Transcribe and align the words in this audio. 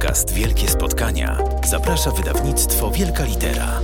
podcast 0.00 0.34
Wielkie 0.34 0.68
Spotkania 0.68 1.38
zaprasza 1.68 2.10
wydawnictwo 2.10 2.90
Wielka 2.90 3.24
Litera. 3.24 3.80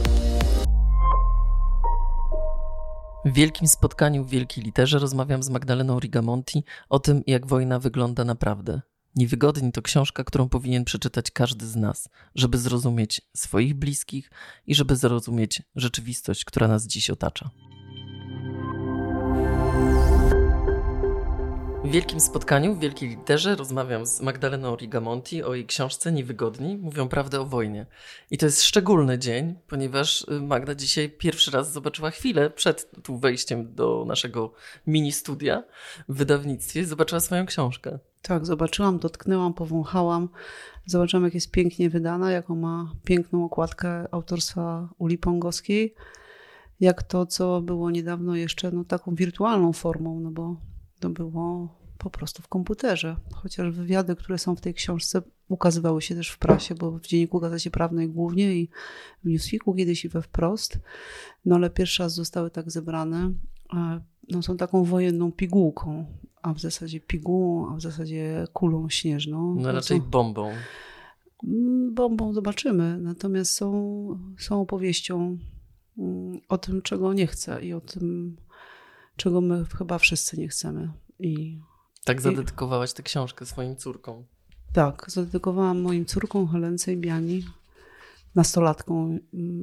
W 3.24 3.32
wielkim 3.32 3.68
spotkaniu 3.68 4.24
w 4.24 4.30
Wielkiej 4.30 4.64
Literze 4.64 4.98
rozmawiam 4.98 5.42
z 5.42 5.48
Magdaleną 5.50 6.00
Rigamonti 6.00 6.64
o 6.88 6.98
tym, 6.98 7.22
jak 7.26 7.46
wojna 7.46 7.78
wygląda 7.78 8.24
naprawdę. 8.24 8.80
Niewygodni 9.16 9.72
to 9.72 9.82
książka, 9.82 10.24
którą 10.24 10.48
powinien 10.48 10.84
przeczytać 10.84 11.30
każdy 11.30 11.66
z 11.66 11.76
nas, 11.76 12.08
żeby 12.34 12.58
zrozumieć 12.58 13.20
swoich 13.36 13.74
bliskich 13.74 14.30
i 14.66 14.74
żeby 14.74 14.96
zrozumieć 14.96 15.62
rzeczywistość, 15.74 16.44
która 16.44 16.68
nas 16.68 16.86
dziś 16.86 17.10
otacza. 17.10 17.50
W 21.86 21.90
wielkim 21.90 22.20
spotkaniu, 22.20 22.74
w 22.74 22.80
wielkiej 22.80 23.08
literze 23.08 23.56
rozmawiam 23.56 24.06
z 24.06 24.20
Magdaleną 24.20 24.76
Rigamonti 24.76 25.42
o 25.42 25.54
jej 25.54 25.66
książce 25.66 26.12
Niewygodni, 26.12 26.76
mówią 26.76 27.08
prawdę 27.08 27.40
o 27.40 27.44
wojnie. 27.44 27.86
I 28.30 28.38
to 28.38 28.46
jest 28.46 28.62
szczególny 28.62 29.18
dzień, 29.18 29.54
ponieważ 29.68 30.22
y, 30.28 30.40
Magda 30.40 30.74
dzisiaj 30.74 31.10
pierwszy 31.10 31.50
raz 31.50 31.72
zobaczyła 31.72 32.10
chwilę 32.10 32.50
przed 32.50 32.90
tu 33.02 33.18
wejściem 33.18 33.74
do 33.74 34.04
naszego 34.06 34.52
mini 34.86 35.12
studia 35.12 35.62
w 36.08 36.16
wydawnictwie, 36.16 36.84
zobaczyła 36.84 37.20
swoją 37.20 37.46
książkę. 37.46 37.98
Tak, 38.22 38.46
zobaczyłam, 38.46 38.98
dotknęłam, 38.98 39.54
powąchałam. 39.54 40.28
Zobaczyłam, 40.86 41.24
jak 41.24 41.34
jest 41.34 41.50
pięknie 41.50 41.90
wydana, 41.90 42.30
jaką 42.30 42.56
ma 42.56 42.92
piękną 43.04 43.44
okładkę 43.44 44.14
autorstwa 44.14 44.88
Uli 44.98 45.18
Pongowskiej. 45.18 45.94
Jak 46.80 47.02
to, 47.02 47.26
co 47.26 47.60
było 47.60 47.90
niedawno 47.90 48.36
jeszcze 48.36 48.70
no, 48.70 48.84
taką 48.84 49.14
wirtualną 49.14 49.72
formą, 49.72 50.20
no 50.20 50.30
bo 50.30 50.56
to 51.00 51.10
było 51.10 51.68
po 51.98 52.10
prostu 52.10 52.42
w 52.42 52.48
komputerze. 52.48 53.16
Chociaż 53.34 53.70
wywiady, 53.70 54.16
które 54.16 54.38
są 54.38 54.56
w 54.56 54.60
tej 54.60 54.74
książce, 54.74 55.22
ukazywały 55.48 56.02
się 56.02 56.14
też 56.14 56.30
w 56.30 56.38
prasie, 56.38 56.74
bo 56.74 56.90
w 56.90 57.06
Dzienniku 57.06 57.40
Gazecie 57.40 57.70
Prawnej 57.70 58.08
głównie 58.08 58.56
i 58.56 58.68
w 59.24 59.28
Newsweeku 59.28 59.74
kiedyś 59.74 60.04
i 60.04 60.08
we 60.08 60.22
Wprost. 60.22 60.78
No 61.44 61.56
ale 61.56 61.70
pierwszy 61.70 62.02
raz 62.02 62.14
zostały 62.14 62.50
tak 62.50 62.70
zebrane. 62.70 63.32
No, 64.28 64.42
są 64.42 64.56
taką 64.56 64.84
wojenną 64.84 65.32
pigułką, 65.32 66.06
a 66.42 66.54
w 66.54 66.60
zasadzie 66.60 67.00
pigułą, 67.00 67.72
a 67.72 67.76
w 67.76 67.80
zasadzie 67.80 68.44
kulą 68.52 68.88
śnieżną. 68.88 69.54
No 69.54 69.72
raczej 69.72 70.00
bombą. 70.00 70.52
Mm, 71.44 71.94
bombą 71.94 72.32
zobaczymy. 72.32 72.98
Natomiast 72.98 73.52
są, 73.52 74.18
są 74.38 74.60
opowieścią 74.60 75.38
mm, 75.98 76.40
o 76.48 76.58
tym, 76.58 76.82
czego 76.82 77.12
nie 77.12 77.26
chcę 77.26 77.64
i 77.64 77.72
o 77.72 77.80
tym, 77.80 78.36
czego 79.16 79.40
my 79.40 79.64
chyba 79.78 79.98
wszyscy 79.98 80.38
nie 80.38 80.48
chcemy. 80.48 80.92
I, 81.18 81.60
tak 82.06 82.20
zadedykowałaś 82.20 82.92
tę 82.92 83.02
książkę 83.02 83.46
swoim 83.46 83.76
córkom. 83.76 84.24
Tak, 84.72 85.04
zadedykowałam 85.08 85.80
moim 85.80 86.06
córkom 86.06 86.48
Helence 86.48 86.92
i 86.92 86.96
Biani, 86.96 87.44
nastolatką, 88.34 89.18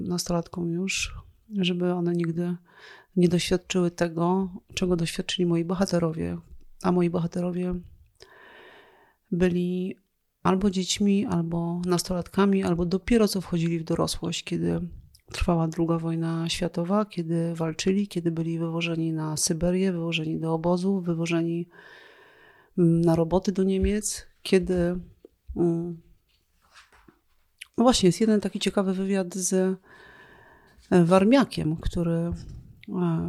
nastolatką 0.07 0.65
już, 0.65 1.15
żeby 1.57 1.93
one 1.93 2.13
nigdy 2.13 2.55
nie 3.15 3.29
doświadczyły 3.29 3.91
tego, 3.91 4.49
czego 4.73 4.95
doświadczyli 4.95 5.45
moi 5.45 5.65
bohaterowie. 5.65 6.37
A 6.81 6.91
moi 6.91 7.09
bohaterowie 7.09 7.75
byli 9.31 9.95
albo 10.43 10.69
dziećmi, 10.69 11.25
albo 11.25 11.81
nastolatkami, 11.85 12.63
albo 12.63 12.85
dopiero 12.85 13.27
co 13.27 13.41
wchodzili 13.41 13.79
w 13.79 13.83
dorosłość, 13.83 14.43
kiedy 14.43 14.81
trwała 15.31 15.67
druga 15.67 15.97
wojna 15.97 16.49
światowa, 16.49 17.05
kiedy 17.05 17.55
walczyli, 17.55 18.07
kiedy 18.07 18.31
byli 18.31 18.59
wywożeni 18.59 19.13
na 19.13 19.37
Syberię, 19.37 19.91
wywożeni 19.91 20.39
do 20.39 20.53
obozów, 20.53 21.05
wywożeni 21.05 21.67
na 22.77 23.15
roboty 23.15 23.51
do 23.51 23.63
Niemiec, 23.63 24.27
kiedy. 24.41 24.99
Mm, 25.55 26.01
no 27.77 27.83
właśnie, 27.83 28.07
jest 28.07 28.21
jeden 28.21 28.41
taki 28.41 28.59
ciekawy 28.59 28.93
wywiad 28.93 29.35
z 29.35 29.53
e, 30.91 31.03
Warmiakiem, 31.03 31.75
który 31.75 32.11
e, 32.11 32.33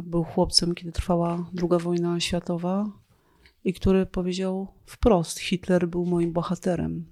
był 0.05 0.23
chłopcem, 0.23 0.75
kiedy 0.75 0.91
trwała 0.91 1.49
druga 1.53 1.79
wojna 1.79 2.19
światowa 2.19 2.91
i 3.63 3.73
który 3.73 4.05
powiedział 4.05 4.67
wprost: 4.85 5.39
Hitler 5.39 5.87
był 5.87 6.05
moim 6.05 6.33
bohaterem, 6.33 7.05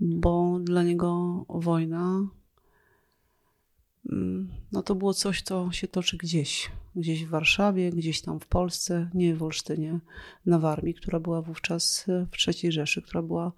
bo 0.00 0.58
dla 0.60 0.82
niego 0.82 1.44
wojna 1.48 2.26
no 4.72 4.82
to 4.82 4.94
było 4.94 5.14
coś, 5.14 5.42
co 5.42 5.72
się 5.72 5.88
toczy 5.88 6.16
gdzieś, 6.16 6.70
gdzieś 6.96 7.24
w 7.24 7.28
Warszawie, 7.28 7.90
gdzieś 7.90 8.20
tam 8.20 8.40
w 8.40 8.46
Polsce, 8.46 9.10
nie 9.14 9.34
w 9.34 9.42
Olsztynie, 9.42 10.00
na 10.46 10.58
Warmii, 10.58 10.94
która 10.94 11.20
była 11.20 11.42
wówczas 11.42 12.06
w 12.06 12.48
III 12.48 12.72
Rzeszy, 12.72 13.02
która 13.02 13.22
była, 13.22 13.52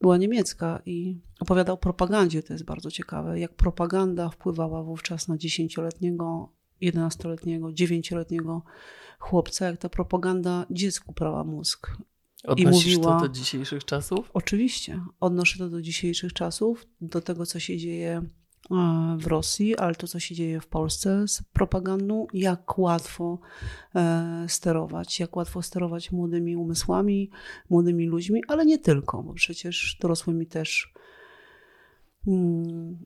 była 0.00 0.16
niemiecka 0.16 0.82
i 0.86 1.16
opowiadał 1.40 1.74
o 1.74 1.78
propagandzie, 1.78 2.42
to 2.42 2.52
jest 2.52 2.64
bardzo 2.64 2.90
ciekawe, 2.90 3.40
jak 3.40 3.54
propaganda 3.54 4.28
wpływała 4.28 4.82
wówczas 4.82 5.28
na 5.28 5.36
dziesięcioletniego, 5.36 6.52
jedenastoletniego, 6.80 7.72
dziewięcioletniego 7.72 8.62
chłopca, 9.18 9.66
jak 9.66 9.76
ta 9.76 9.88
propaganda 9.88 10.66
dziecku 10.70 11.12
prała 11.12 11.44
mózg. 11.44 11.96
Odnosisz 12.44 12.92
I 12.92 12.96
mówiła, 12.96 13.20
to 13.20 13.28
do 13.28 13.34
dzisiejszych 13.34 13.84
czasów? 13.84 14.30
Oczywiście. 14.34 15.00
Odnoszę 15.20 15.58
to 15.58 15.68
do 15.68 15.82
dzisiejszych 15.82 16.32
czasów, 16.32 16.86
do 17.00 17.20
tego, 17.20 17.46
co 17.46 17.60
się 17.60 17.76
dzieje 17.76 18.22
w 19.18 19.26
Rosji, 19.26 19.76
ale 19.76 19.94
to, 19.94 20.08
co 20.08 20.20
się 20.20 20.34
dzieje 20.34 20.60
w 20.60 20.66
Polsce 20.66 21.28
z 21.28 21.42
propagandą, 21.42 22.26
jak 22.32 22.78
łatwo 22.78 23.38
e, 23.94 24.44
sterować, 24.48 25.20
jak 25.20 25.36
łatwo 25.36 25.62
sterować 25.62 26.12
młodymi 26.12 26.56
umysłami, 26.56 27.30
młodymi 27.70 28.06
ludźmi, 28.06 28.42
ale 28.48 28.66
nie 28.66 28.78
tylko, 28.78 29.22
bo 29.22 29.34
przecież 29.34 29.98
dorosłymi 30.00 30.46
też, 30.46 30.92
mm, 32.26 32.98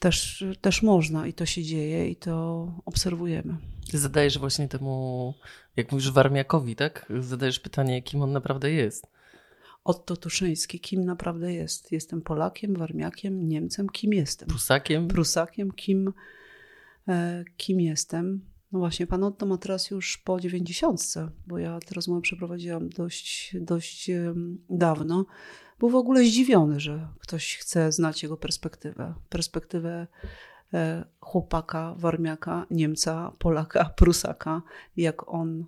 też, 0.00 0.44
też 0.60 0.82
można 0.82 1.26
i 1.26 1.32
to 1.32 1.46
się 1.46 1.62
dzieje 1.62 2.08
i 2.08 2.16
to 2.16 2.66
obserwujemy. 2.84 3.56
Ty 3.90 3.98
zadajesz 3.98 4.38
właśnie 4.38 4.68
temu, 4.68 5.34
jak 5.76 5.92
mówisz, 5.92 6.10
Warmiakowi, 6.10 6.76
tak? 6.76 7.12
Zadajesz 7.20 7.60
pytanie, 7.60 8.02
kim 8.02 8.22
on 8.22 8.32
naprawdę 8.32 8.70
jest. 8.70 9.06
Otto 9.86 10.16
Tuszyński, 10.16 10.80
kim 10.80 11.04
naprawdę 11.04 11.52
jest. 11.52 11.92
Jestem 11.92 12.22
Polakiem, 12.22 12.74
Warmiakiem, 12.74 13.48
Niemcem, 13.48 13.88
kim 13.88 14.12
jestem? 14.12 14.48
Prusakiem? 14.48 15.08
Prusakiem, 15.08 15.70
kim, 15.72 16.12
e, 17.08 17.44
kim 17.56 17.80
jestem. 17.80 18.40
No 18.72 18.78
właśnie, 18.78 19.06
pan 19.06 19.24
Otto 19.24 19.46
ma 19.46 19.58
teraz 19.58 19.90
już 19.90 20.18
po 20.18 20.40
dziewięćdziesiątce, 20.40 21.30
bo 21.46 21.58
ja 21.58 21.80
tę 21.80 21.94
rozmowę 21.94 22.20
przeprowadziłam 22.20 22.88
dość, 22.88 23.56
dość 23.60 24.10
dawno. 24.70 25.26
Był 25.78 25.88
w 25.88 25.94
ogóle 25.94 26.24
zdziwiony, 26.24 26.80
że 26.80 27.08
ktoś 27.18 27.56
chce 27.56 27.92
znać 27.92 28.22
jego 28.22 28.36
perspektywę. 28.36 29.14
Perspektywę 29.28 30.06
e, 30.74 31.04
chłopaka, 31.20 31.94
warmiaka, 31.98 32.66
Niemca, 32.70 33.32
Polaka, 33.38 33.84
Prusaka, 33.84 34.62
jak 34.96 35.28
on 35.28 35.64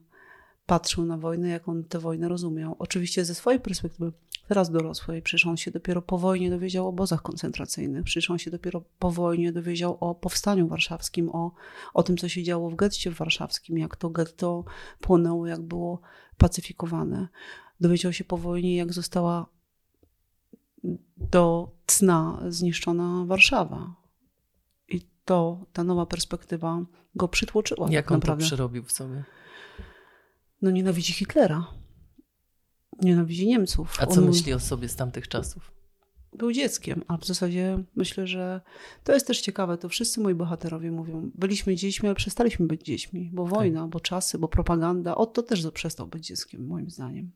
patrzył 0.69 1.05
na 1.05 1.17
wojnę, 1.17 1.49
jak 1.49 1.69
on 1.69 1.85
tę 1.85 1.99
wojnę 1.99 2.29
rozumiał. 2.29 2.77
Oczywiście 2.79 3.25
ze 3.25 3.35
swojej 3.35 3.61
perspektywy, 3.61 4.13
teraz 4.49 4.71
dorosłej, 4.71 5.23
przecież 5.23 5.47
on 5.47 5.57
się 5.57 5.71
dopiero 5.71 6.03
po 6.03 6.19
wojnie 6.19 6.51
dowiedział 6.51 6.87
o 6.87 6.89
obozach 6.89 7.23
koncentracyjnych, 7.23 8.05
przecież 8.05 8.31
on 8.31 8.39
się 8.39 8.51
dopiero 8.51 8.83
po 8.99 9.11
wojnie 9.11 9.53
dowiedział 9.53 9.99
o 10.01 10.15
powstaniu 10.15 10.69
warszawskim, 10.69 11.29
o, 11.29 11.53
o 11.95 12.03
tym, 12.03 12.17
co 12.17 12.29
się 12.29 12.43
działo 12.43 12.71
w 12.71 12.75
getcie 12.75 13.11
warszawskim, 13.11 13.79
jak 13.79 13.97
to 13.97 14.11
getto 14.11 14.65
płonęło, 15.01 15.47
jak 15.47 15.61
było 15.61 16.01
pacyfikowane. 16.39 17.29
Dowiedział 17.81 18.13
się 18.13 18.25
po 18.25 18.37
wojnie, 18.37 18.77
jak 18.77 18.93
została 18.93 19.47
do 21.17 21.71
cna 21.87 22.43
zniszczona 22.49 23.25
Warszawa. 23.27 23.95
I 24.89 25.01
to, 25.25 25.67
ta 25.73 25.85
nowa 25.85 26.07
perspektywa 26.07 26.85
go 27.15 27.29
przytłoczyła. 27.29 27.91
Jak 27.91 28.05
tak 28.05 28.13
on 28.13 28.19
naprawdę. 28.19 28.45
to 28.45 28.47
przerobił 28.47 28.85
w 28.85 28.93
sobie? 28.93 29.25
No 30.63 30.71
nienawidzi 30.71 31.13
Hitlera. 31.13 31.67
Nienawidzi 33.03 33.47
Niemców. 33.47 33.97
A 34.01 34.07
co 34.07 34.21
On 34.21 34.27
myśli 34.27 34.53
o 34.53 34.61
sobie 34.61 34.89
z 34.89 34.97
tamtych 34.97 35.29
czasów? 35.29 35.73
Był 36.33 36.53
dzieckiem, 36.53 37.03
a 37.09 37.17
w 37.17 37.27
zasadzie 37.27 37.85
myślę, 37.97 38.27
że 38.27 38.61
to 39.05 39.13
jest 39.13 39.27
też 39.27 39.41
ciekawe. 39.41 39.79
To 39.79 39.89
wszyscy 39.89 40.21
moi 40.21 40.35
bohaterowie 40.35 40.91
mówią. 40.91 41.31
Byliśmy 41.35 41.77
dziećmi, 41.77 42.09
ale 42.09 42.15
przestaliśmy 42.15 42.67
być 42.67 42.83
dziećmi, 42.83 43.31
bo 43.33 43.45
tak. 43.45 43.55
wojna, 43.55 43.81
tak. 43.81 43.91
bo 43.91 44.01
czasy, 44.01 44.39
bo 44.39 44.49
propaganda. 44.49 45.15
O, 45.15 45.27
to 45.27 45.43
też 45.43 45.67
przestał 45.71 46.07
być 46.07 46.27
dzieckiem, 46.27 46.67
moim 46.67 46.91
zdaniem. 46.91 47.33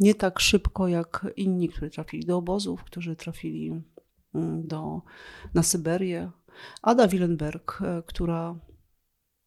Nie 0.00 0.14
tak 0.14 0.40
szybko 0.40 0.88
jak 0.88 1.26
inni, 1.36 1.68
którzy 1.68 1.90
trafili 1.90 2.26
do 2.26 2.36
obozów, 2.36 2.84
którzy 2.84 3.16
trafili 3.16 3.82
mm, 4.34 4.66
do, 4.66 5.02
na 5.54 5.62
Syberię. 5.62 6.30
Ada 6.82 7.08
Willenberg, 7.08 7.82
e, 7.82 8.02
która 8.06 8.58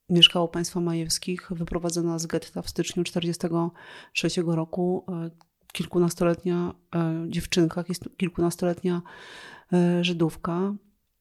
mieszkała 0.09 0.45
u 0.45 0.47
państwa 0.47 0.79
majewskich, 0.79 1.51
wyprowadzona 1.51 2.19
z 2.19 2.25
getta 2.25 2.61
w 2.61 2.69
styczniu 2.69 3.03
1943 3.03 4.43
roku. 4.47 5.05
E, 5.09 5.29
kilkunastoletnia 5.73 6.73
e, 6.95 7.25
dziewczynka, 7.27 7.83
kilkunastoletnia 8.17 9.01
e, 9.73 10.03
Żydówka 10.03 10.75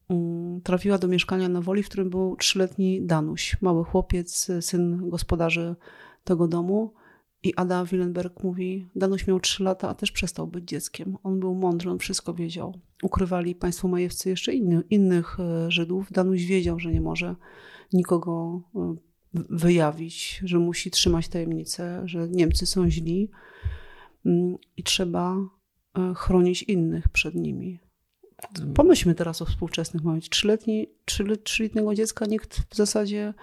mm, 0.09 0.61
trafiła 0.61 0.99
do 0.99 1.09
mieszkania 1.09 1.49
na 1.49 1.61
Woli, 1.61 1.83
w 1.83 1.89
którym 1.89 2.11
był 2.11 2.37
trzyletni 2.37 3.07
Danuś, 3.07 3.57
mały 3.63 3.85
chłopiec, 3.85 4.51
syn 4.61 5.11
gospodarzy 5.11 5.77
tego 6.25 6.49
domu 6.49 6.95
I 7.43 7.55
Ada 7.57 7.85
Willenberg 7.85 8.43
mówi, 8.43 8.89
Danuś 8.97 9.27
miał 9.27 9.41
3 9.41 9.63
lata, 9.63 9.89
a 9.89 9.95
też 9.95 10.13
przestał 10.13 10.47
być 10.47 10.65
dzieckiem. 10.65 11.17
On 11.23 11.41
był 11.41 11.55
mądry, 11.55 11.91
on 11.91 11.99
wszystko 11.99 12.35
wiedział. 12.35 12.81
Ukrywali 13.03 13.55
państwo 13.55 13.89
majewscy 13.89 14.31
jeszcze 14.31 14.55
inny, 14.55 14.83
innych 14.91 15.39
Żydów. 15.69 16.13
Danuś 16.13 16.45
wiedział, 16.45 16.81
że 16.81 16.93
nie 16.93 17.01
może 17.01 17.37
nikogo 17.93 18.63
e, 18.75 18.97
wyjawić, 19.35 20.41
że 20.45 20.59
musi 20.59 20.91
trzymać 20.91 21.29
tajemnicę, 21.29 22.03
że 22.05 22.29
Niemcy 22.29 22.67
są 22.67 22.91
źli 22.91 23.31
mm, 24.27 24.57
i 24.77 24.83
trzeba 24.83 25.37
e, 25.99 26.15
chronić 26.17 26.63
innych 26.63 27.09
przed 27.09 27.35
nimi. 27.35 27.81
Pomyślmy 28.75 29.15
teraz 29.15 29.43
o 29.43 29.45
współczesnych 29.45 30.05
małych. 30.05 30.29
Trzyletni, 30.29 30.87
trzyletniego 31.45 31.95
dziecka 31.95 32.27
nikt 32.27 32.61
w 32.71 32.77
zasadzie 32.77 33.35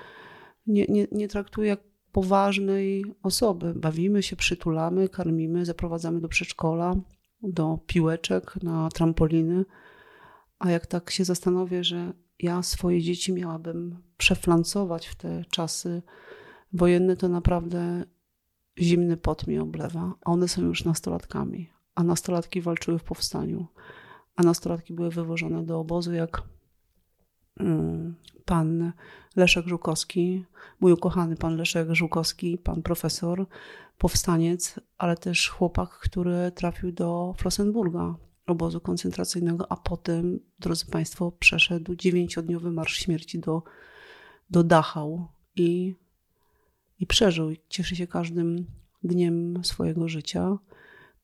nie, 0.67 0.85
nie, 0.85 1.07
nie 1.11 1.27
traktuje 1.27 1.69
jak 1.69 1.79
poważnej 2.11 3.05
osoby. 3.23 3.73
Bawimy 3.75 4.23
się, 4.23 4.35
przytulamy, 4.35 5.09
karmimy, 5.09 5.65
zaprowadzamy 5.65 6.21
do 6.21 6.27
przedszkola, 6.27 6.95
do 7.43 7.79
piłeczek, 7.88 8.63
na 8.63 8.89
trampoliny. 8.89 9.65
A 10.62 10.72
jak 10.72 10.86
tak 10.88 11.12
się 11.12 11.25
zastanowię, 11.25 11.84
że 11.84 12.13
ja 12.40 12.63
swoje 12.63 13.02
dzieci 13.02 13.34
miałabym 13.34 13.98
przeflancować 14.18 15.08
w 15.08 15.16
te 15.16 15.46
czasy 15.50 16.02
wojenne, 16.74 17.16
to 17.16 17.30
naprawdę 17.30 18.04
zimny 18.80 19.18
pot 19.18 19.48
mi 19.48 19.60
oblewa. 19.60 20.13
A 20.25 20.31
one 20.31 20.48
są 20.48 20.62
już 20.62 20.86
nastolatkami. 20.86 21.69
A 21.96 22.04
nastolatki 22.04 22.62
walczyły 22.62 23.00
w 23.00 23.04
powstaniu. 23.04 23.68
A 24.36 24.44
nastolatki 24.44 24.94
były 24.94 25.10
wywożone 25.10 25.66
do 25.66 25.80
obozu 25.80 26.13
jak 26.13 26.42
mm, 27.60 28.16
pan 28.46 28.92
Leszek 29.36 29.68
Żukowski, 29.68 30.46
mój 30.80 30.92
ukochany 30.92 31.36
pan 31.36 31.56
Leszek 31.56 31.88
Żukowski, 31.92 32.58
pan 32.58 32.81
profesor, 32.81 33.46
powstaniec, 33.98 34.80
ale 34.98 35.18
też 35.18 35.50
chłopak, 35.50 35.90
który 35.90 36.52
trafił 36.52 36.92
do 36.92 37.34
Flossenburga, 37.38 38.16
obozu 38.51 38.81
koncentracyjnego, 38.81 39.71
a 39.71 39.77
potem, 39.77 40.39
drodzy 40.59 40.86
Państwo, 40.86 41.31
przeszedł 41.31 41.95
dziewięciodniowy 41.95 42.71
marsz 42.71 42.98
śmierci 42.98 43.39
do, 43.39 43.63
do 44.50 44.63
Dachau 44.63 45.27
i, 45.56 45.95
i 47.00 47.07
przeżył. 47.07 47.51
I 47.51 47.57
cieszy 47.69 47.95
się 47.95 48.07
każdym 48.07 48.65
dniem 49.03 49.63
swojego 49.63 50.07
życia, 50.07 50.57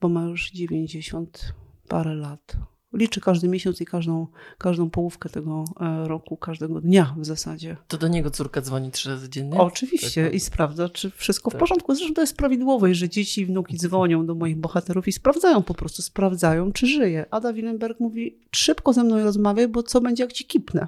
bo 0.01 0.09
ma 0.09 0.23
już 0.23 0.51
90 0.51 1.53
parę 1.87 2.15
lat 2.15 2.57
liczy 2.93 3.21
każdy 3.21 3.47
miesiąc 3.47 3.81
i 3.81 3.85
każdą, 3.85 4.27
każdą 4.57 4.89
połówkę 4.89 5.29
tego 5.29 5.63
e, 5.79 6.07
roku, 6.07 6.37
każdego 6.37 6.81
dnia 6.81 7.15
w 7.17 7.25
zasadzie. 7.25 7.77
To 7.87 7.97
do 7.97 8.07
niego 8.07 8.31
córka 8.31 8.61
dzwoni 8.61 8.91
trzy 8.91 9.09
razy 9.09 9.29
dziennie? 9.29 9.57
Oczywiście 9.59 10.23
tak. 10.23 10.33
i 10.33 10.39
sprawdza, 10.39 10.89
czy 10.89 11.11
wszystko 11.11 11.51
tak. 11.51 11.57
w 11.57 11.59
porządku. 11.59 11.95
Zresztą 11.95 12.13
to 12.13 12.21
jest 12.21 12.37
prawidłowe, 12.37 12.95
że 12.95 13.09
dzieci 13.09 13.41
i 13.41 13.45
wnuki 13.45 13.77
dzwonią 13.77 14.25
do 14.25 14.35
moich 14.35 14.57
bohaterów 14.57 15.07
i 15.07 15.11
sprawdzają 15.11 15.63
po 15.63 15.73
prostu, 15.73 16.01
sprawdzają, 16.01 16.71
czy 16.71 16.87
żyje. 16.87 17.25
Ada 17.31 17.53
Willenberg 17.53 17.99
mówi, 17.99 18.37
szybko 18.51 18.93
ze 18.93 19.03
mną 19.03 19.23
rozmawiaj, 19.23 19.67
bo 19.67 19.83
co 19.83 20.01
będzie, 20.01 20.23
jak 20.23 20.33
ci 20.33 20.45
kipnę? 20.45 20.87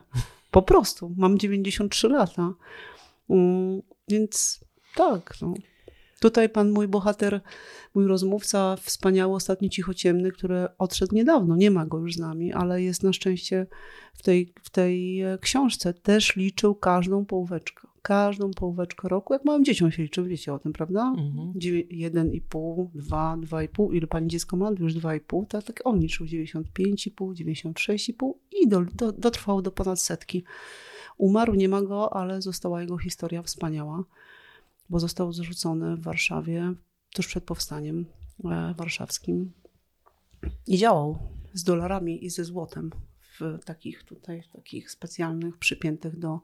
Po 0.52 0.62
prostu. 0.62 1.12
Mam 1.18 1.38
93 1.38 2.10
lata. 2.10 2.54
Mm, 3.30 3.82
więc 4.08 4.60
tak, 4.96 5.36
no. 5.42 5.54
Tutaj 6.20 6.50
pan 6.50 6.72
mój 6.72 6.88
bohater, 6.88 7.42
mój 7.96 8.08
rozmówca, 8.08 8.76
wspaniały, 8.76 9.36
ostatni 9.36 9.70
cichociemny, 9.70 10.32
który 10.32 10.68
odszedł 10.78 11.16
niedawno, 11.16 11.56
nie 11.56 11.72
ma 11.72 11.86
go 11.86 12.00
już 12.00 12.14
z 12.14 12.20
nami, 12.20 12.54
ale 12.54 12.82
jest 12.82 13.04
na 13.04 13.14
szczęście 13.14 13.68
w 14.14 14.24
tej, 14.24 14.54
w 14.64 14.70
tej 14.70 15.22
e, 15.22 15.38
książce. 15.42 15.94
Też 15.94 16.36
liczył 16.36 16.76
każdą 16.76 17.26
połóweczkę. 17.26 17.88
Każdą 18.02 18.52
połóweczkę 18.52 19.10
roku, 19.10 19.34
jak 19.34 19.46
małym 19.46 19.66
dzieciom 19.66 19.92
się 19.92 20.04
liczy, 20.04 20.24
wiecie 20.24 20.54
o 20.54 20.60
tym, 20.60 20.74
prawda? 20.74 21.14
Mhm. 21.18 21.54
Jeden 21.90 22.34
i 22.34 22.42
pół, 22.42 22.92
dwa, 22.96 23.38
dwa 23.38 23.64
i 23.64 23.68
pół. 23.68 23.92
Ile 23.92 24.08
pani 24.08 24.28
dziecko 24.28 24.58
ma? 24.58 24.72
Już 24.80 24.94
dwa 24.94 25.16
i 25.16 25.20
pół. 25.20 25.46
Tak, 25.46 25.64
tak 25.64 25.82
on 25.84 26.00
liczył 26.00 26.26
95,5, 26.26 27.34
96,5 27.34 28.34
i 28.62 28.68
do, 28.68 28.82
do, 28.96 29.12
dotrwał 29.12 29.62
do 29.62 29.72
ponad 29.72 30.02
setki. 30.02 30.44
Umarł, 31.18 31.54
nie 31.54 31.70
ma 31.70 31.82
go, 31.82 32.14
ale 32.14 32.42
została 32.42 32.82
jego 32.82 32.98
historia 32.98 33.44
wspaniała 33.44 34.04
bo 34.90 35.00
został 35.00 35.34
zrzucony 35.34 35.96
w 35.96 36.02
Warszawie 36.02 36.74
tuż 37.14 37.28
przed 37.28 37.44
powstaniem 37.44 38.06
e, 38.46 38.74
warszawskim 38.78 39.52
i 40.68 40.78
działał 40.78 41.20
z 41.54 41.64
dolarami 41.64 42.26
i 42.26 42.30
ze 42.30 42.44
złotem 42.44 42.92
w 43.40 43.66
takich 43.66 44.04
tutaj, 44.04 44.42
w 44.42 44.48
takich 44.48 44.92
specjalnych, 44.92 45.58
przypiętych 45.58 46.20
do, 46.20 46.40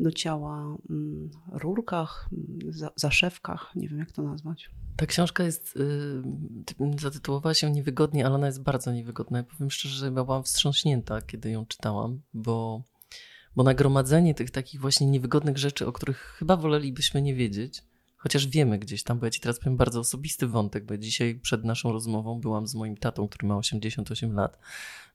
do 0.00 0.12
ciała 0.12 0.76
mm, 0.90 1.30
rurkach, 1.52 2.28
mm, 2.32 2.72
za, 2.72 2.90
zaszewkach, 2.96 3.72
nie 3.76 3.88
wiem 3.88 3.98
jak 3.98 4.12
to 4.12 4.22
nazwać. 4.22 4.70
Ta 4.96 5.06
książka 5.06 5.44
jest, 5.44 5.76
yy, 6.80 7.00
zatytułowała 7.00 7.54
się 7.54 7.70
niewygodnie, 7.70 8.26
ale 8.26 8.34
ona 8.34 8.46
jest 8.46 8.62
bardzo 8.62 8.92
niewygodna. 8.92 9.38
Ja 9.38 9.44
powiem 9.44 9.70
szczerze, 9.70 9.94
że 9.94 10.10
byłam 10.10 10.42
wstrząśnięta, 10.42 11.22
kiedy 11.22 11.50
ją 11.50 11.66
czytałam, 11.66 12.20
bo 12.34 12.82
bo 13.58 13.64
nagromadzenie 13.64 14.34
tych 14.34 14.50
takich 14.50 14.80
właśnie 14.80 15.06
niewygodnych 15.06 15.58
rzeczy, 15.58 15.86
o 15.86 15.92
których 15.92 16.18
chyba 16.38 16.56
wolelibyśmy 16.56 17.22
nie 17.22 17.34
wiedzieć, 17.34 17.82
chociaż 18.16 18.46
wiemy 18.46 18.78
gdzieś 18.78 19.02
tam, 19.02 19.18
bo 19.18 19.26
ja 19.26 19.30
ci 19.30 19.40
teraz 19.40 19.58
powiem 19.58 19.76
bardzo 19.76 20.00
osobisty 20.00 20.46
wątek, 20.46 20.84
bo 20.84 20.96
dzisiaj 20.96 21.34
przed 21.34 21.64
naszą 21.64 21.92
rozmową 21.92 22.40
byłam 22.40 22.66
z 22.66 22.74
moim 22.74 22.96
tatą, 22.96 23.28
który 23.28 23.48
ma 23.48 23.56
88 23.56 24.34
lat. 24.34 24.58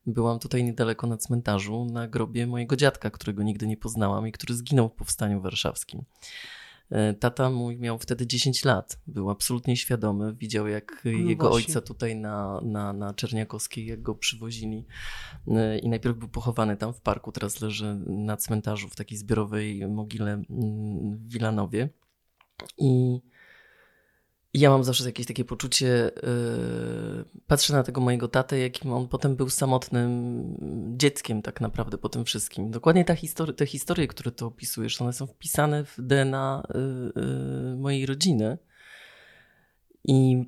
Byłam 0.06 0.38
tutaj 0.38 0.64
niedaleko 0.64 1.06
na 1.06 1.16
cmentarzu 1.16 1.84
na 1.84 2.08
grobie 2.08 2.46
mojego 2.46 2.76
dziadka, 2.76 3.10
którego 3.10 3.42
nigdy 3.42 3.66
nie 3.66 3.76
poznałam 3.76 4.28
i 4.28 4.32
który 4.32 4.54
zginął 4.54 4.88
w 4.88 4.92
powstaniu 4.92 5.40
warszawskim. 5.40 6.04
E, 6.90 7.14
tata 7.14 7.50
mój 7.50 7.78
miał 7.78 7.98
wtedy 7.98 8.26
10 8.26 8.64
lat, 8.64 9.00
był 9.06 9.30
absolutnie 9.30 9.76
świadomy, 9.76 10.34
widział 10.34 10.66
jak 10.66 11.02
no 11.04 11.10
jego 11.10 11.48
właśnie. 11.48 11.66
ojca 11.66 11.80
tutaj 11.80 12.16
na, 12.16 12.60
na, 12.64 12.92
na 12.92 13.14
Czerniakowskiej, 13.14 13.86
jak 13.86 14.02
go 14.02 14.14
przywozili 14.14 14.86
e, 15.48 15.78
i 15.78 15.88
najpierw 15.88 16.16
był 16.16 16.28
pochowany 16.28 16.76
tam 16.76 16.94
w 16.94 17.00
parku, 17.00 17.32
teraz 17.32 17.60
leży 17.60 17.94
na 18.06 18.36
cmentarzu 18.36 18.88
w 18.88 18.96
takiej 18.96 19.18
zbiorowej 19.18 19.88
mogile 19.88 20.32
mm, 20.32 21.16
w 21.16 21.32
Wilanowie. 21.32 21.88
I 22.78 23.20
ja 24.54 24.70
mam 24.70 24.84
zawsze 24.84 25.04
jakieś 25.04 25.26
takie 25.26 25.44
poczucie, 25.44 25.86
yy, 25.86 27.24
patrzę 27.46 27.72
na 27.72 27.82
tego 27.82 28.00
mojego 28.00 28.28
tatę, 28.28 28.58
jakim 28.58 28.92
on 28.92 29.08
potem 29.08 29.36
był 29.36 29.50
samotnym 29.50 30.44
dzieckiem 30.96 31.42
tak 31.42 31.60
naprawdę 31.60 31.98
po 31.98 32.08
tym 32.08 32.24
wszystkim. 32.24 32.70
Dokładnie 32.70 33.04
ta 33.04 33.14
histori 33.14 33.54
te 33.54 33.66
historie, 33.66 34.08
które 34.08 34.30
tu 34.30 34.46
opisujesz, 34.46 35.00
one 35.00 35.12
są 35.12 35.26
wpisane 35.26 35.84
w 35.84 35.96
DNA 35.98 36.62
yy, 36.74 37.12
yy, 37.70 37.76
mojej 37.76 38.06
rodziny. 38.06 38.58
I 40.04 40.44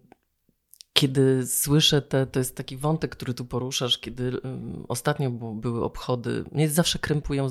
kiedy 0.97 1.47
słyszę 1.47 2.03
te, 2.03 2.27
to 2.27 2.39
jest 2.39 2.57
taki 2.57 2.77
wątek, 2.77 3.17
który 3.17 3.35
tu 3.35 3.45
poruszasz, 3.45 3.99
kiedy 3.99 4.33
ostatnio 4.89 5.31
były 5.31 5.85
obchody, 5.85 6.45
mnie 6.53 6.69
zawsze 6.71 6.99
krępują, 6.99 7.49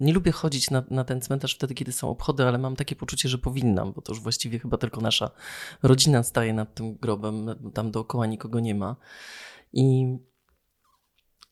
nie 0.00 0.12
lubię 0.12 0.32
chodzić 0.32 0.70
na, 0.70 0.84
na 0.90 1.04
ten 1.04 1.20
cmentarz 1.20 1.54
wtedy, 1.54 1.74
kiedy 1.74 1.92
są 1.92 2.10
obchody, 2.10 2.44
ale 2.44 2.58
mam 2.58 2.76
takie 2.76 2.96
poczucie, 2.96 3.28
że 3.28 3.38
powinnam, 3.38 3.92
bo 3.92 4.02
to 4.02 4.12
już 4.12 4.20
właściwie 4.22 4.58
chyba 4.58 4.78
tylko 4.78 5.00
nasza 5.00 5.30
rodzina 5.82 6.22
staje 6.22 6.52
nad 6.52 6.74
tym 6.74 6.94
grobem, 6.94 7.46
tam 7.74 7.90
dookoła 7.90 8.26
nikogo 8.26 8.60
nie 8.60 8.74
ma. 8.74 8.96
I 9.72 10.16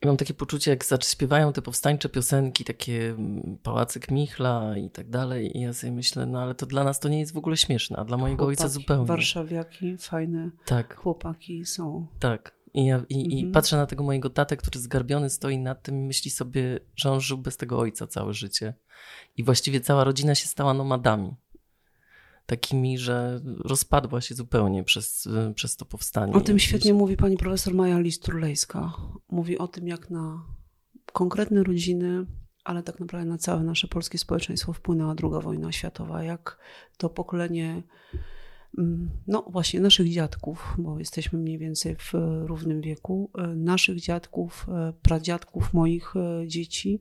i 0.02 0.06
mam 0.06 0.16
takie 0.16 0.34
poczucie, 0.34 0.70
jak 0.70 1.04
śpiewają 1.04 1.52
te 1.52 1.62
powstańcze 1.62 2.08
piosenki, 2.08 2.64
takie 2.64 3.10
mm, 3.10 3.58
Pałacyk 3.62 4.10
Michla 4.10 4.78
i 4.78 4.90
tak 4.90 5.10
dalej. 5.10 5.58
I 5.58 5.60
ja 5.60 5.72
sobie 5.72 5.92
myślę, 5.92 6.26
no 6.26 6.42
ale 6.42 6.54
to 6.54 6.66
dla 6.66 6.84
nas 6.84 7.00
to 7.00 7.08
nie 7.08 7.20
jest 7.20 7.32
w 7.32 7.38
ogóle 7.38 7.56
śmieszne, 7.56 7.96
a 7.96 8.04
dla 8.04 8.16
mojego 8.16 8.44
chłopaki, 8.44 8.62
ojca 8.62 8.68
zupełnie. 8.68 9.06
Warszawiaki, 9.06 9.96
fajne 9.98 10.50
tak. 10.64 10.96
chłopaki 10.96 11.64
są. 11.64 12.06
Tak. 12.18 12.54
I, 12.74 12.86
ja, 12.86 13.02
i, 13.08 13.24
mhm. 13.24 13.32
I 13.32 13.52
patrzę 13.52 13.76
na 13.76 13.86
tego 13.86 14.04
mojego 14.04 14.30
tatę, 14.30 14.56
który 14.56 14.80
zgarbiony 14.80 15.30
stoi 15.30 15.58
nad 15.58 15.82
tym 15.82 15.98
i 15.98 16.02
myśli 16.02 16.30
sobie, 16.30 16.80
że 16.96 17.10
on 17.12 17.20
żył 17.20 17.38
bez 17.38 17.56
tego 17.56 17.78
ojca 17.78 18.06
całe 18.06 18.34
życie. 18.34 18.74
I 19.36 19.44
właściwie 19.44 19.80
cała 19.80 20.04
rodzina 20.04 20.34
się 20.34 20.46
stała 20.46 20.74
nomadami 20.74 21.36
takimi, 22.46 22.98
że 22.98 23.40
rozpadła 23.44 24.20
się 24.20 24.34
zupełnie 24.34 24.84
przez, 24.84 25.28
przez 25.54 25.76
to 25.76 25.84
powstanie. 25.84 26.32
O 26.32 26.40
tym 26.40 26.58
świetnie 26.58 26.94
mówi 26.94 27.16
pani 27.16 27.36
profesor 27.36 27.74
Maja 27.74 27.98
Listrulejska. 27.98 28.92
Mówi 29.30 29.58
o 29.58 29.68
tym, 29.68 29.88
jak 29.88 30.10
na 30.10 30.46
konkretne 31.12 31.62
rodziny, 31.62 32.26
ale 32.64 32.82
tak 32.82 33.00
naprawdę 33.00 33.28
na 33.28 33.38
całe 33.38 33.62
nasze 33.62 33.88
polskie 33.88 34.18
społeczeństwo 34.18 34.72
wpłynęła 34.72 35.14
II 35.22 35.42
wojna 35.42 35.72
światowa. 35.72 36.22
Jak 36.22 36.58
to 36.96 37.10
pokolenie 37.10 37.82
mm, 38.78 39.10
no 39.26 39.44
właśnie 39.50 39.80
naszych 39.80 40.08
dziadków, 40.10 40.74
bo 40.78 40.98
jesteśmy 40.98 41.38
mniej 41.38 41.58
więcej 41.58 41.96
w 41.96 42.12
równym 42.46 42.80
wieku, 42.80 43.30
e, 43.38 43.46
naszych 43.46 44.00
dziadków, 44.00 44.66
e, 44.68 44.92
pradziadków 45.02 45.72
moich 45.72 46.14
e, 46.16 46.48
dzieci 46.48 47.00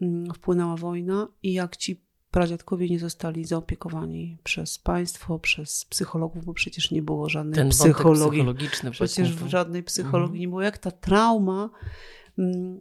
mm, 0.00 0.34
wpłynęła 0.34 0.76
wojna 0.76 1.28
i 1.42 1.52
jak 1.52 1.76
ci 1.76 2.04
pradziadkowie 2.34 2.88
nie 2.88 2.98
zostali 2.98 3.44
zaopiekowani 3.44 4.38
przez 4.44 4.78
państwo, 4.78 5.38
przez 5.38 5.84
psychologów, 5.84 6.44
bo 6.44 6.54
przecież 6.54 6.90
nie 6.90 7.02
było 7.02 7.28
żadnej 7.28 7.54
Ten 7.54 7.68
psychologii. 7.68 8.40
psychologiczny 8.40 8.90
przecież 8.90 9.36
w 9.36 9.46
żadnej 9.46 9.82
psychologii 9.82 10.24
mhm. 10.24 10.40
nie 10.40 10.48
było. 10.48 10.62
Jak 10.62 10.78
ta 10.78 10.90
trauma 10.90 11.70
mm, 12.38 12.80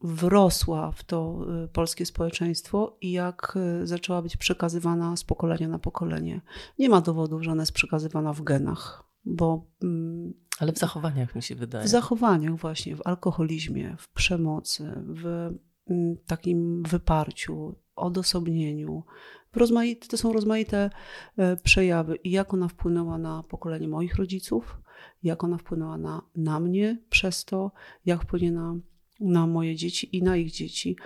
wrosła 0.00 0.92
w 0.92 1.04
to 1.04 1.46
y, 1.64 1.68
polskie 1.68 2.06
społeczeństwo 2.06 2.96
i 3.00 3.12
jak 3.12 3.56
y, 3.82 3.86
zaczęła 3.86 4.22
być 4.22 4.36
przekazywana 4.36 5.16
z 5.16 5.24
pokolenia 5.24 5.68
na 5.68 5.78
pokolenie. 5.78 6.40
Nie 6.78 6.88
ma 6.88 7.00
dowodów, 7.00 7.42
że 7.42 7.52
ona 7.52 7.62
jest 7.62 7.72
przekazywana 7.72 8.32
w 8.32 8.42
genach, 8.42 9.04
bo. 9.24 9.66
Mm, 9.82 10.34
Ale 10.58 10.72
w 10.72 10.78
zachowaniach 10.78 11.34
mi 11.34 11.42
się 11.42 11.54
wydaje. 11.54 11.84
W 11.84 11.88
zachowaniach, 11.88 12.56
właśnie, 12.56 12.96
w 12.96 13.02
alkoholizmie, 13.04 13.96
w 13.98 14.08
przemocy, 14.08 14.92
w 14.96 15.50
takim 16.26 16.82
wyparciu, 16.82 17.74
odosobnieniu. 17.96 19.02
Rozmaite, 19.54 20.08
to 20.08 20.16
są 20.16 20.32
rozmaite 20.32 20.90
e, 21.36 21.56
przejawy. 21.56 22.16
I 22.16 22.30
jak 22.30 22.54
ona 22.54 22.68
wpłynęła 22.68 23.18
na 23.18 23.42
pokolenie 23.42 23.88
moich 23.88 24.16
rodziców, 24.16 24.80
jak 25.22 25.44
ona 25.44 25.58
wpłynęła 25.58 25.98
na, 25.98 26.22
na 26.36 26.60
mnie 26.60 26.98
przez 27.10 27.44
to, 27.44 27.72
jak 28.06 28.22
wpłynie 28.22 28.52
na 28.52 28.76
na 29.20 29.46
moje 29.46 29.76
dzieci 29.76 30.16
i 30.16 30.22
na 30.22 30.36
ich 30.36 30.50
dzieci. 30.50 30.96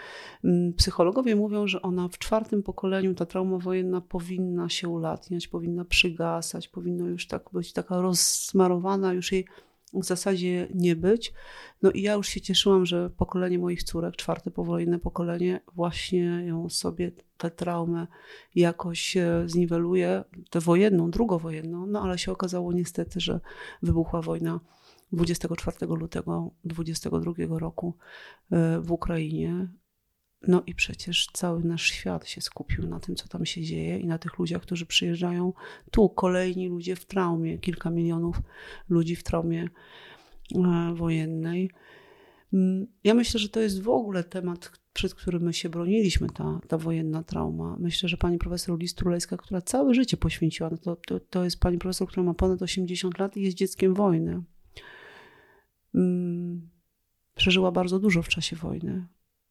Mm, 0.44 0.72
psychologowie 0.72 1.36
mówią, 1.36 1.66
że 1.66 1.82
ona 1.82 2.08
w 2.08 2.18
czwartym 2.18 2.62
pokoleniu, 2.62 3.14
ta 3.14 3.26
trauma 3.26 3.58
wojenna 3.58 4.00
powinna 4.00 4.68
się 4.68 4.88
ulatniać, 4.88 5.48
powinna 5.48 5.84
przygasać, 5.84 6.68
powinno 6.68 7.06
już 7.06 7.26
tak 7.26 7.50
być 7.52 7.72
taka 7.72 8.00
rozsmarowana, 8.00 9.12
już 9.12 9.32
jej 9.32 9.46
w 10.00 10.04
zasadzie 10.04 10.68
nie 10.74 10.96
być. 10.96 11.32
No 11.82 11.90
i 11.90 12.02
ja 12.02 12.12
już 12.12 12.28
się 12.28 12.40
cieszyłam, 12.40 12.86
że 12.86 13.10
pokolenie 13.10 13.58
moich 13.58 13.82
córek, 13.82 14.16
czwarte 14.16 14.50
powojenne 14.50 14.98
pokolenie, 14.98 15.60
właśnie 15.74 16.44
ją 16.46 16.68
sobie 16.68 17.12
tę 17.38 17.50
traumę 17.50 18.06
jakoś 18.54 19.16
zniweluje, 19.46 20.24
tę 20.50 20.60
wojenną, 20.60 21.10
drugowojenną, 21.10 21.86
no 21.86 22.02
ale 22.02 22.18
się 22.18 22.32
okazało 22.32 22.72
niestety, 22.72 23.20
że 23.20 23.40
wybuchła 23.82 24.22
wojna 24.22 24.60
24 25.12 25.86
lutego 25.86 26.50
2022 26.64 27.58
roku 27.58 27.94
e, 28.50 28.80
w 28.80 28.92
Ukrainie. 28.92 29.68
No 30.48 30.62
i 30.66 30.74
przecież 30.74 31.28
cały 31.32 31.64
nasz 31.64 31.82
świat 31.82 32.28
się 32.28 32.40
skupił 32.40 32.86
na 32.86 33.00
tym, 33.00 33.16
co 33.16 33.28
tam 33.28 33.46
się 33.46 33.62
dzieje 33.62 33.98
i 33.98 34.06
na 34.06 34.18
tych 34.18 34.38
ludziach, 34.38 34.62
którzy 34.62 34.86
przyjeżdżają 34.86 35.52
tu. 35.90 36.08
Kolejni 36.08 36.68
ludzie 36.68 36.96
w 36.96 37.04
traumie, 37.04 37.58
kilka 37.58 37.90
milionów 37.90 38.42
ludzi 38.88 39.16
w 39.16 39.22
traumie 39.22 39.68
e, 40.54 40.94
wojennej. 40.94 41.70
Mm, 42.52 42.86
ja 43.04 43.14
myślę, 43.14 43.40
że 43.40 43.48
to 43.48 43.60
jest 43.60 43.82
w 43.82 43.88
ogóle 43.88 44.24
temat, 44.24 44.72
przed 44.92 45.14
którym 45.14 45.42
my 45.42 45.52
się 45.52 45.68
broniliśmy, 45.68 46.28
ta, 46.30 46.60
ta 46.68 46.78
wojenna 46.78 47.22
trauma. 47.22 47.76
Myślę, 47.80 48.08
że 48.08 48.16
pani 48.16 48.38
profesor 48.38 48.78
Listrulejska, 48.78 49.36
która 49.36 49.60
całe 49.60 49.94
życie 49.94 50.16
poświęciła, 50.16 50.70
no 50.70 50.76
to, 50.76 50.96
to, 50.96 51.20
to 51.20 51.44
jest 51.44 51.60
pani 51.60 51.78
profesor, 51.78 52.08
która 52.08 52.22
ma 52.22 52.34
ponad 52.34 52.62
80 52.62 53.18
lat 53.18 53.36
i 53.36 53.42
jest 53.42 53.56
dzieckiem 53.56 53.94
wojny. 53.94 54.42
Mm, 55.94 56.68
przeżyła 57.34 57.72
bardzo 57.72 57.98
dużo 57.98 58.22
w 58.22 58.28
czasie 58.28 58.56
wojny. 58.56 59.06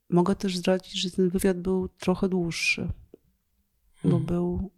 Mogę 0.10 0.36
też 0.36 0.58
zdradzić, 0.58 0.94
że 0.94 1.12
ten 1.12 1.30
wywiad 1.30 1.60
był 1.62 1.88
trochę 1.88 2.30
dłuższy, 2.30 2.90
bo 4.04 4.10
hmm. 4.10 4.26
był 4.26 4.72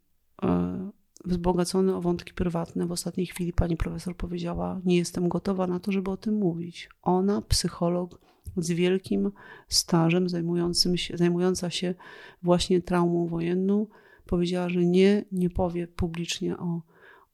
e, 0.44 0.91
wzbogacony 1.25 1.96
o 1.96 2.01
wątki 2.01 2.34
prywatne. 2.34 2.86
W 2.86 2.91
ostatniej 2.91 3.27
chwili 3.27 3.53
pani 3.53 3.77
profesor 3.77 4.17
powiedziała: 4.17 4.82
Nie 4.86 4.98
jestem 4.98 5.29
gotowa 5.29 5.67
na 5.67 5.79
to, 5.79 5.91
żeby 5.91 6.12
o 6.12 6.17
tym 6.17 6.36
mówić. 6.36 6.89
Ona, 7.01 7.41
psycholog 7.41 8.20
z 8.58 8.72
wielkim 8.72 9.32
stażem, 9.67 10.29
zajmującym 10.29 10.98
się, 10.98 11.17
zajmująca 11.17 11.70
się 11.70 11.96
właśnie 12.44 12.82
traumą 12.82 13.27
wojenną, 13.27 13.88
powiedziała, 14.25 14.70
że 14.70 14.86
nie, 14.86 15.25
nie 15.32 15.50
powie 15.50 15.88
publicznie 15.88 16.58
o, 16.58 16.82